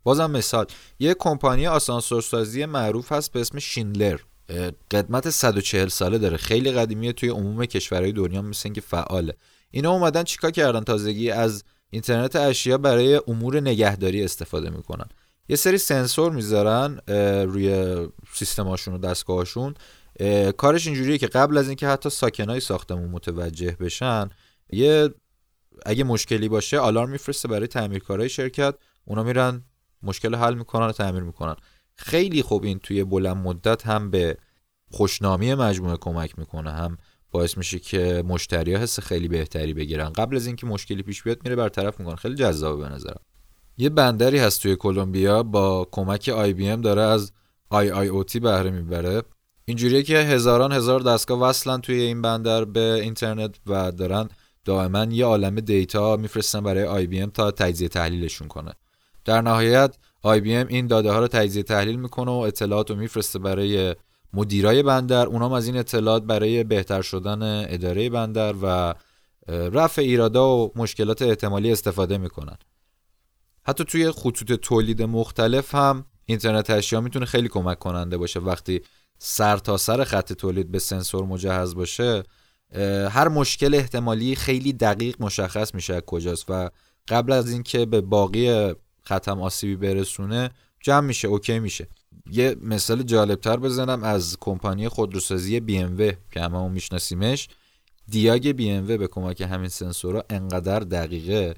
بازم 0.03 0.31
مثال 0.31 0.67
یه 0.99 1.15
کمپانی 1.15 1.67
آسانسورسازی 1.67 2.67
معروف 2.67 3.13
هست 3.13 3.33
به 3.33 3.41
اسم 3.41 3.59
شینلر 3.59 4.19
قدمت 4.91 5.31
140 5.31 5.89
ساله 5.89 6.19
داره. 6.19 6.37
خیلی 6.37 6.73
قدیمیه 6.73 7.13
توی 7.13 7.29
عموم 7.29 7.67
کشورهای 7.67 8.13
دنیا 8.13 8.43
مثل 8.43 8.73
که 8.73 8.81
فعاله. 8.81 9.35
اینا 9.71 9.93
اومدن 9.93 10.23
چیکار 10.23 10.51
کردن؟ 10.51 10.85
تازگی 10.85 11.31
از 11.31 11.65
اینترنت 11.91 12.37
اشیا 12.37 12.79
برای 12.79 13.21
امور 13.29 13.61
نگهداری 13.61 14.25
استفاده 14.25 14.71
می‌کنن. 14.71 15.07
یه 15.49 15.57
سری 15.57 15.79
سنسور 15.79 16.33
می‌ذارن 16.33 16.99
روی 17.45 17.97
سیستماشون 18.33 18.95
و 18.95 18.99
دستگاهاشون 18.99 19.75
کارش 20.57 20.87
اینجوریه 20.87 21.19
که 21.19 21.27
قبل 21.27 21.59
از 21.59 21.69
اینکه 21.69 21.89
حتی 21.89 22.11
ساکنای 22.11 22.61
ساختمون 22.61 23.11
متوجه 23.11 23.77
بشن 23.81 24.29
یه 24.71 25.09
اگه 25.87 26.05
مشکلی 26.05 26.49
باشه 26.49 26.79
آلارم 26.79 27.11
میفرسته 27.11 27.49
برای 27.49 27.67
تعمیرکارای 27.67 28.29
شرکت. 28.29 28.75
اونا 29.05 29.23
میرن 29.23 29.65
مشکل 30.03 30.35
حل 30.35 30.55
می‌کنن 30.55 30.87
و 30.87 30.93
تعمیر 30.93 31.23
می‌کنن. 31.23 31.57
خیلی 31.95 32.43
خوب 32.43 32.65
این 32.65 32.79
توی 32.79 33.05
بلند 33.05 33.37
مدت 33.37 33.87
هم 33.87 34.11
به 34.11 34.37
خوشنامی 34.91 35.55
مجموعه 35.55 35.97
کمک 35.97 36.39
می‌کنه. 36.39 36.71
هم 36.71 36.99
باعث 37.31 37.57
میشه 37.57 37.79
که 37.79 38.23
مشتری 38.27 38.75
ها 38.75 38.83
حس 38.83 39.01
خیلی 39.01 39.29
بهتری 39.29 39.75
بگیرن. 39.75 40.09
قبل 40.09 40.37
از 40.37 40.47
اینکه 40.47 40.67
مشکلی 40.67 41.03
پیش 41.03 41.23
بیاد 41.23 41.39
میره 41.45 41.57
برطرف 41.57 42.01
می‌کنه. 42.01 42.17
خیلی 42.17 42.35
جذابه 42.35 42.89
به 42.89 42.95
نظرم. 42.95 43.21
یه 43.81 43.89
بندری 43.89 44.39
هست 44.39 44.63
توی 44.63 44.77
کلمبیا 44.77 45.43
با 45.43 45.89
کمک 45.91 46.29
آی 46.29 46.53
بی 46.53 46.69
ام 46.69 46.81
داره 46.81 47.03
از 47.03 47.33
IIoT 47.71 48.41
بهره 48.41 48.71
می‌بره. 48.71 49.23
اینجوریه 49.65 50.03
که 50.03 50.19
هزاران 50.19 50.73
هزار 50.73 51.01
دستگاه 51.01 51.41
وصلن 51.41 51.81
توی 51.81 52.01
این 52.01 52.23
بندر 52.23 52.65
به 52.65 52.81
اینترنت 52.81 53.57
و 53.67 53.93
دارن 53.93 54.29
دائما 54.65 55.05
یه 55.05 55.25
عالم 55.25 55.55
data 55.55 56.17
میفرستن 56.17 56.61
برای 56.61 56.85
آی 56.85 57.07
بی 57.07 57.21
ام 57.21 57.31
تا 57.31 57.51
تجزیه 57.51 57.89
تحلیلشون 57.89 58.49
کنه. 58.49 58.73
در 59.25 59.41
نهایت 59.41 59.97
آی 60.23 60.41
بی 60.41 60.55
ام 60.55 60.67
این 60.67 60.87
داده 60.87 61.11
ها 61.11 61.19
رو 61.19 61.29
تجزیه 61.29 61.63
تحلیل 61.63 61.97
می‌کنه 61.97 62.31
و 62.31 62.35
اطلاعات 62.35 62.91
رو 62.91 62.97
میفرسته 62.97 63.39
برای 63.39 63.97
مدیرای 64.33 64.83
بندر. 64.83 65.27
اونام 65.27 65.53
از 65.53 65.67
این 65.67 65.77
اطلاعات 65.77 66.23
برای 66.23 66.65
بهتر 66.65 67.03
شدن 67.03 67.67
اداره 67.69 68.11
بندر 68.11 68.55
و 68.63 68.95
رفع 69.49 70.03
ایرادا 70.03 70.57
و 70.57 70.73
مشکلات 70.77 71.23
احتمالی 71.23 71.73
استفاده 71.73 72.19
می‌کنن. 72.19 72.57
حتی 73.69 73.85
توی 73.85 74.11
خطوط 74.11 74.53
تولید 74.53 75.03
مختلف 75.03 75.75
هم 75.75 76.05
اینترنت 76.25 76.71
اشیا 76.71 77.01
می‌تونه 77.01 77.27
خیلی 77.27 77.49
کمک 77.49 77.79
کننده 77.79 78.17
باشه. 78.17 78.41
وقتی 78.41 78.81
سر 79.19 79.57
تا 79.57 79.77
سر 79.77 80.05
خط 80.05 80.33
تولید 80.33 80.71
به 80.71 80.79
سنسور 80.79 81.25
مجهز 81.25 81.75
باشه 81.75 82.23
هر 83.11 83.29
مشکل 83.29 83.75
احتمالی 83.75 84.35
خیلی 84.35 84.73
دقیق 84.73 85.17
مشخص 85.21 85.75
میشه 85.75 86.01
کجاست 86.01 86.45
و 86.49 86.71
قبل 87.09 87.33
از 87.33 87.51
اینکه 87.51 87.87
به 87.87 88.01
باقی 88.01 88.75
ختم 89.07 89.41
آسیبی 89.41 89.77
برسونه 89.77 90.51
جمع 90.81 91.07
میشه 91.07 91.29
اوکی 91.29 91.59
میشه. 91.59 91.87
یه 92.31 92.57
مثال 92.63 93.03
جالبتر 93.03 93.57
بزنم 93.57 94.05
از 94.05 94.37
کمپانی 94.41 94.89
خودروسازی 94.89 95.61
BMW 95.61 96.15
که 96.33 96.41
هممون 96.41 96.73
میشناسیمش. 96.73 97.49
دیاگ 98.09 98.53
BMW 98.53 98.91
به 98.91 99.07
کمک 99.07 99.41
همین 99.41 99.69
سنسورها 99.69 100.25
انقدر 100.31 100.81
دقیقه 100.81 101.55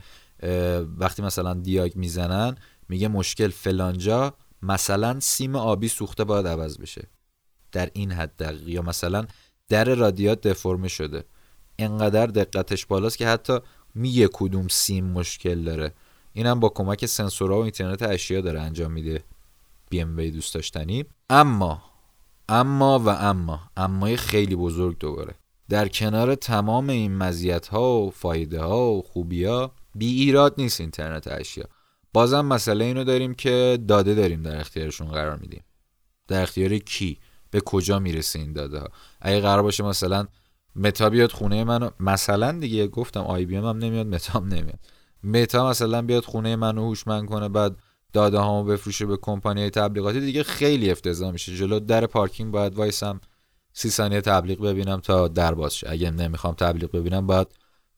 وقتی 0.99 1.23
مثلا 1.23 1.55
دیاگ 1.55 1.97
می‌زنن 1.97 2.57
میگه 2.89 3.09
مشکل 3.09 3.49
فلانجا 3.49 4.35
مثلا 4.63 5.21
سیم 5.21 5.57
آبی 5.57 5.89
سوخته 5.89 6.25
باید 6.25 6.47
عوض 6.47 6.79
بشه. 6.79 7.09
در 7.73 7.91
این 7.93 8.13
حد 8.13 8.37
دقیق. 8.37 8.69
یا 8.69 8.83
مثلا 8.83 9.27
در 9.69 9.95
رادیات 9.95 10.41
دفرمه 10.41 10.89
شده. 10.89 11.25
انقدر 11.79 12.27
دقتش 12.27 12.87
بالاست 12.87 13.19
که 13.19 13.29
حتی 13.29 13.59
میگه 13.95 14.29
کدوم 14.33 14.69
سیم 14.69 15.05
مشکل 15.05 15.65
داره. 15.65 15.93
اینم 16.33 16.61
با 16.61 16.69
کمک 16.69 17.07
سنسورها 17.07 17.59
و 17.59 17.63
اینترنت 17.63 18.03
اشیا 18.03 18.41
داره 18.41 18.61
انجام 18.61 18.93
میده 18.93 19.25
بی 19.91 20.01
ام 20.01 20.31
دوست 20.31 20.55
داشتنی. 20.55 21.05
اما 21.31 21.83
اما 22.49 22.99
و 22.99 23.09
اما 23.09 23.61
امای 23.77 24.17
خیلی 24.17 24.57
بزرگ 24.57 24.99
دوباره. 24.99 25.35
در 25.69 25.89
کنار 25.89 26.35
تمام 26.35 26.91
این 26.91 27.17
مزیت 27.17 27.67
ها 27.67 28.01
و 28.01 28.11
فایده 28.11 28.63
ها 28.63 28.93
و 28.93 29.03
خوبی 29.03 29.45
ها 29.45 29.73
بی 29.95 30.23
ایراد 30.23 30.55
نیست 30.59 30.81
اینترنت 30.81 31.29
اشیا. 31.29 31.65
بازم 32.13 32.47
مسئله 32.47 32.85
اینو 32.85 33.05
داریم 33.05 33.35
که 33.35 33.79
داده 33.89 34.15
داریم 34.15 34.43
در 34.43 34.61
اختیارشون 34.61 35.09
قرار 35.09 35.37
میدیم. 35.37 35.65
در 36.29 36.43
اختیار 36.43 36.79
کی؟ 36.79 37.19
به 37.51 37.61
کجا 37.61 37.99
می‌رسه 37.99 38.39
این 38.39 38.53
داده 38.53 38.79
ها 38.79 38.89
اگه 39.21 39.41
قرار 39.41 39.63
باشه 39.63 39.85
مثلا 39.85 40.27
متا 40.77 41.11
بیاد 41.11 41.33
خونه 41.33 41.65
منو 41.65 41.91
مثلا 42.01 42.53
دیگه 42.53 42.87
گفتم 42.87 43.21
آی 43.21 43.45
بی 43.45 43.57
ام 43.57 43.67
نمیاد 43.67 44.07
متا 44.07 44.39
هم 44.39 44.49
نمیاد. 44.49 44.79
متا 45.25 45.71
مثلا 45.71 46.03
بیاد 46.03 46.25
خونه 46.25 46.57
منو 46.57 46.89
هوشمند 46.89 47.29
کنه 47.29 47.49
بعد 47.49 47.77
داده 48.13 48.39
هامو 48.39 48.65
بفروشه 48.65 49.07
به 49.07 49.17
کمپانی 49.17 49.71
تبلیغاتی 49.71 50.21
دیگه 50.21 50.43
خیلی 50.43 50.91
افتضاح 50.91 51.31
میشه. 51.31 51.57
جلو 51.57 51.81
در 51.81 52.07
پارکینگ 52.07 52.53
باید 52.53 52.75
وایسم 52.75 53.21
سی 53.73 53.91
ثانیه 53.91 54.21
تبلیغ 54.21 54.61
ببینم 54.61 55.01
تا 55.01 55.29
در 55.29 55.55
باز 55.55 55.75
شه. 55.77 55.91
اگه 55.91 56.11
نمی‌خوام 56.11 56.55
تبلیغ 56.55 56.91
ببینم 56.91 57.27
باید 57.27 57.47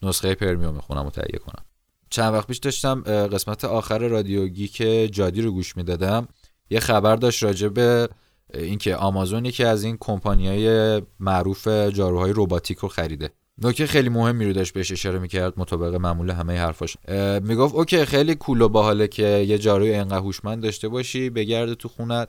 نسخه 0.03 0.35
premium 0.35 0.79
خونم 0.79 1.05
رو 1.05 1.11
تهیه 1.11 1.39
کنم. 1.39 1.65
چند 2.13 2.35
وقت 2.35 2.47
پیش 2.47 2.59
داشتم 2.59 3.01
قسمت 3.03 3.65
آخر 3.65 3.99
رادیو 3.99 4.49
گیک 4.49 4.77
جادی 5.13 5.43
رو 5.43 5.51
گوش 5.51 5.77
می‌دادم. 5.77 6.29
یه 6.71 6.81
خبر 6.81 7.17
داشت 7.17 7.43
راجع 7.43 7.69
به 7.69 8.09
اینکه 8.55 8.97
آمازون 8.97 9.45
یکی 9.45 9.65
از 9.65 9.85
این 9.85 9.97
کمپانیای 10.01 11.03
معروف 11.21 11.69
جاروهای 11.69 12.33
رباتیک 12.37 12.79
رو 12.79 12.89
خریده. 12.89 13.31
نکته 13.63 13.87
خیلی 13.87 14.09
مهمی 14.09 14.45
رو 14.45 14.53
داشت 14.53 14.73
بهش 14.73 14.93
اشاره 14.93 15.19
می‌کرد. 15.19 15.53
مطابق 15.57 15.95
معمول 15.95 16.31
همه 16.31 16.59
حرفاش. 16.59 16.97
می‌گفت 17.43 17.75
اوکی 17.75 18.05
خیلی 18.05 18.35
کول 18.35 18.61
و 18.61 18.69
باحاله 18.69 19.09
که 19.09 19.27
یه 19.49 19.59
جاروی 19.59 19.95
انقدر 19.95 20.19
هوشمند 20.19 20.63
داشته 20.63 20.89
باشی 20.89 21.31
بگرده 21.31 21.75
تو 21.75 21.89
خونت 21.89 22.29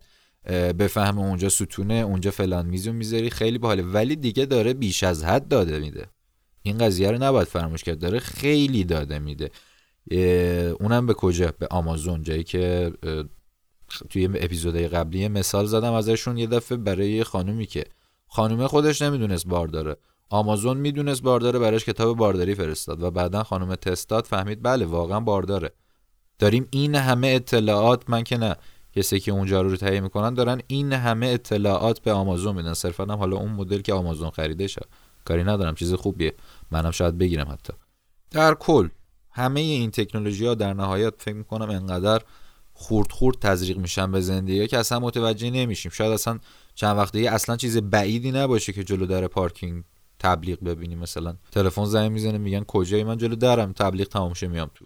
بفهم 0.79 1.19
اونجا 1.19 1.49
ستونه 1.49 1.93
اونجا 1.93 2.31
فلان 2.31 2.65
میزو 2.65 2.93
می‌ذاری 2.93 3.29
خیلی 3.29 3.57
باحاله. 3.57 3.83
ولی 3.83 4.15
دیگه 4.15 4.45
داره 4.45 4.73
بیش 4.73 5.03
از 5.03 5.23
حد 5.23 5.47
داده 5.47 5.79
میده. 5.79 6.07
این 6.61 6.77
قضیه 6.77 7.11
رو 7.11 7.23
نباید 7.23 7.47
فراموش 7.47 7.83
کرد. 7.83 7.99
داره 7.99 8.19
خیلی 8.19 8.83
داده 8.83 9.19
میده. 9.19 9.49
اونم 10.79 11.05
به 11.05 11.13
کجا؟ 11.13 11.53
به 11.59 11.67
آمازون 11.71 12.23
جایی 12.23 12.43
که 12.43 12.93
توی 14.09 14.25
اپیزودهای 14.25 14.87
قبلی 14.87 15.27
مثال 15.27 15.65
زدم 15.65 15.93
ازشون 15.93 16.37
یه 16.37 16.47
دفعه 16.47 16.77
برای 16.77 17.23
خانومی 17.23 17.65
که 17.65 17.83
خانومه 18.27 18.67
خودش 18.67 19.01
نمی‌دونست 19.01 19.47
بار 19.47 19.67
داره. 19.67 19.95
آمازون 20.29 20.77
می‌دونست 20.77 21.21
بارداره 21.21 21.59
براش 21.59 21.85
کتاب 21.85 22.17
بارداری 22.17 22.55
فرستاد 22.55 23.03
و 23.03 23.11
بعدا 23.11 23.43
خانم 23.43 23.75
تستات 23.75 24.27
فهمید 24.27 24.63
بله 24.63 24.85
واقعا 24.85 25.19
بارداره 25.19 25.71
داریم 26.39 26.67
این 26.71 26.95
همه 26.95 27.27
اطلاعات 27.27 28.09
من 28.09 28.23
که 28.23 28.37
نه 28.37 28.55
کسی 28.95 29.19
که 29.19 29.31
اونجا 29.31 29.61
رو 29.61 29.77
تهیه 29.77 29.99
می‌کنن 29.99 30.33
دارن 30.33 30.61
این 30.67 30.93
همه 30.93 31.27
اطلاعات 31.27 31.99
به 31.99 32.11
آمازون 32.11 32.55
میدن. 32.55 32.73
صرفا 32.73 33.03
هم 33.03 33.11
حالا 33.11 33.37
اون 33.37 33.51
مدل 33.51 33.81
که 33.81 33.93
آمازون 33.93 34.29
خریده 34.29 34.67
شد. 34.67 34.85
کاری 35.25 35.43
ندارم 35.43 35.75
چیز 35.75 35.93
خوبیه. 35.93 36.33
منم 36.71 36.91
شاید 36.91 37.17
بگیرم 37.17 37.49
حتی. 37.51 37.73
در 38.31 38.53
کل 38.53 38.87
همه 39.33 39.59
این 39.59 39.91
تکنولوژی 39.91 40.45
ها 40.45 40.53
در 40.53 40.73
نهایت 40.73 41.13
فکر 41.17 41.35
می‌کنم 41.35 41.69
انقدر 41.69 42.21
خورد 42.73 43.11
خورد 43.11 43.39
تزریق 43.39 43.77
میشن 43.77 44.11
به 44.11 44.21
زندگی 44.21 44.67
که 44.67 44.77
اصلا 44.77 44.99
متوجه 44.99 45.49
نمیشیم. 45.49 45.91
شاید 45.91 46.11
اصلا 46.11 46.39
چند 46.75 46.97
وقته 46.97 47.19
اصلا 47.19 47.55
چیز 47.57 47.77
بعیدی 47.77 48.31
نباشه 48.31 48.73
که 48.73 48.83
جلو 48.83 49.05
در 49.05 49.27
پارکینگ 49.27 49.83
تبلیغ 50.19 50.63
ببینیم. 50.63 50.99
مثلا 50.99 51.35
تلفن 51.51 51.85
زنگ 51.85 52.11
می‌زنه 52.11 52.37
میگن 52.37 52.63
کجایی؟ 52.63 53.03
من 53.03 53.17
جلو 53.17 53.35
درم 53.35 53.71
تبلیغ 53.73 54.07
تمام 54.07 54.33
شه 54.33 54.47
میام 54.47 54.71
تو. 54.75 54.85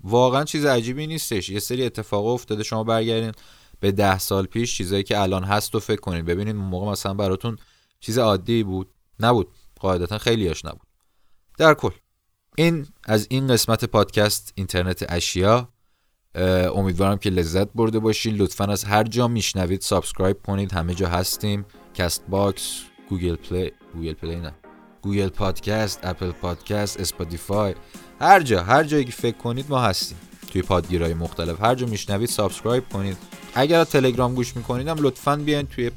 واقعا 0.00 0.44
چیز 0.44 0.64
عجیبی 0.64 1.06
نیستش. 1.06 1.48
یه 1.48 1.60
سری 1.60 1.84
اتفاق 1.84 2.26
افتاده 2.26 2.62
شما 2.62 2.84
برگردین 2.84 3.32
به 3.80 3.92
ده 3.92 4.18
سال 4.18 4.46
پیش 4.46 4.76
چیزایی 4.76 5.02
که 5.02 5.20
الان 5.20 5.44
هست 5.44 5.74
و 5.74 5.80
فکر 5.80 6.00
کنید 6.00 6.24
ببینید 6.24 6.56
اون 6.56 6.64
موقع 6.64 6.90
مثلا 6.90 7.14
براتون 7.14 7.56
چیز 8.00 8.18
عادی 8.18 8.62
بود؟ 8.62 8.90
نبود. 9.20 9.48
قاعدتا 9.80 10.18
خیلیاش 10.18 10.64
نبود. 10.64 10.86
در 11.58 11.74
کل. 11.74 11.90
این 12.58 12.86
از 13.04 13.26
این 13.30 13.48
قسمت 13.48 13.84
پادکست 13.84 14.52
اینترنت 14.54 15.04
اشیا 15.08 15.68
امیدوارم 16.74 17.18
که 17.18 17.30
لذت 17.30 17.68
برده 17.74 17.98
باشید 17.98 18.42
لطفا 18.42 18.64
از 18.64 18.84
هر 18.84 19.04
جا 19.04 19.28
میشنوید 19.28 19.80
subscribe 19.80 20.42
کنید. 20.46 20.72
همه 20.72 20.94
جا 20.94 21.08
هستیم. 21.08 21.64
کست 21.94 22.22
باکس 22.28 22.80
گوگل 23.08 23.36
پلی 23.36 23.72
گوگل 23.94 24.12
پلی 24.12 24.36
نه. 24.36 24.54
گوگل 25.02 25.28
پادکست 25.28 26.00
اپل 26.02 26.30
پادکست 26.30 27.00
اسپاتیفای 27.00 27.74
هر 28.20 28.40
جا 28.40 28.62
هر 28.62 28.84
جایی 28.84 29.04
که 29.04 29.12
فکر 29.12 29.36
کنید 29.36 29.66
ما 29.68 29.80
هستیم. 29.80 30.18
توی 30.52 30.62
پادگیرهای 30.62 31.14
مختلف. 31.14 31.60
هر 31.60 31.74
جا 31.74 31.86
میشنوید 31.86 32.28
subscribe 32.28 32.88
کنید. 32.88 33.16
اگر 33.54 33.84
تلگرام 33.84 34.34
گوش 34.34 34.56
می‌کنید 34.56 34.88
هم 34.88 34.96
لطفا 35.00 35.36
بیاین 35.36 35.66
توی 35.66 35.90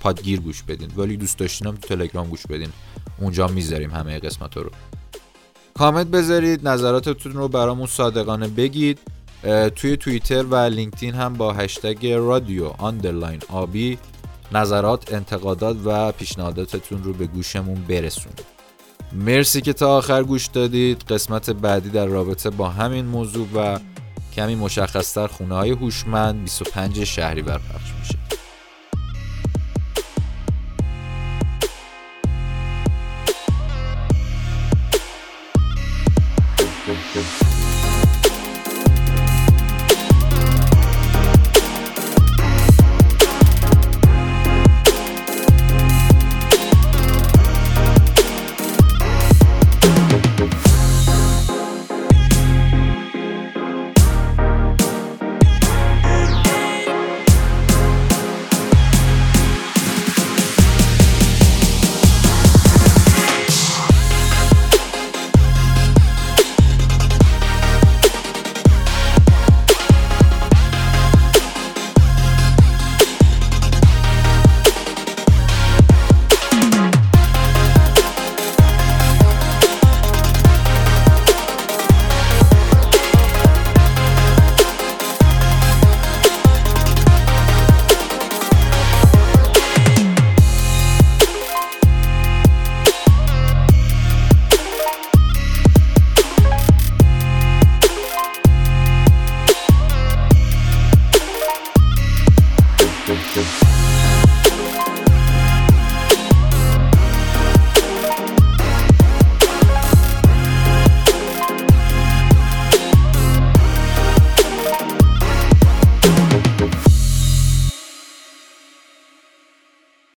پادگیر 0.00 0.40
گوش 0.40 0.62
بدین. 0.62 0.92
ولی 0.96 1.16
دوست 1.16 1.38
داشتینم 1.38 1.74
تو 1.74 1.88
تلگرام 1.88 2.28
گوش 2.28 2.46
بدین. 2.46 2.72
اونجا 3.20 3.46
می‌ذاریم 3.46 3.90
همه 3.90 4.18
قسمت 4.18 4.56
رو. 4.56 4.70
کامنت 5.82 6.06
بذارید 6.06 6.68
نظراتتون 6.68 7.32
رو 7.32 7.48
برامون 7.48 7.86
صادقانه 7.86 8.48
بگید. 8.48 8.98
توی 9.76 9.96
توییتر 9.96 10.42
و 10.42 10.56
لینکدین 10.56 11.14
هم 11.14 11.34
با 11.34 11.52
هشتگ 11.52 12.06
رادیو 12.06 12.66
underline 12.78 13.40
آبی 13.48 13.98
نظرات 14.52 15.14
انتقادات 15.14 15.76
و 15.84 16.12
پیشنهاداتتون 16.12 17.04
رو 17.04 17.12
به 17.12 17.26
گوشمون 17.26 17.84
برسونید. 17.88 18.44
مرسی 19.12 19.60
که 19.60 19.72
تا 19.72 19.96
آخر 19.96 20.22
گوش 20.22 20.46
دادید. 20.46 21.02
قسمت 21.08 21.50
بعدی 21.50 21.88
در 21.88 22.06
رابطه 22.06 22.50
با 22.50 22.68
همین 22.68 23.04
موضوع 23.04 23.48
و 23.54 23.78
کمی 24.36 24.54
مشخصتر 24.54 25.26
خونه 25.26 25.54
های 25.54 25.70
هوشمند 25.70 26.42
25 26.42 27.04
شهری 27.04 27.42
برپخش 27.42 27.92
میشه. 28.00 28.18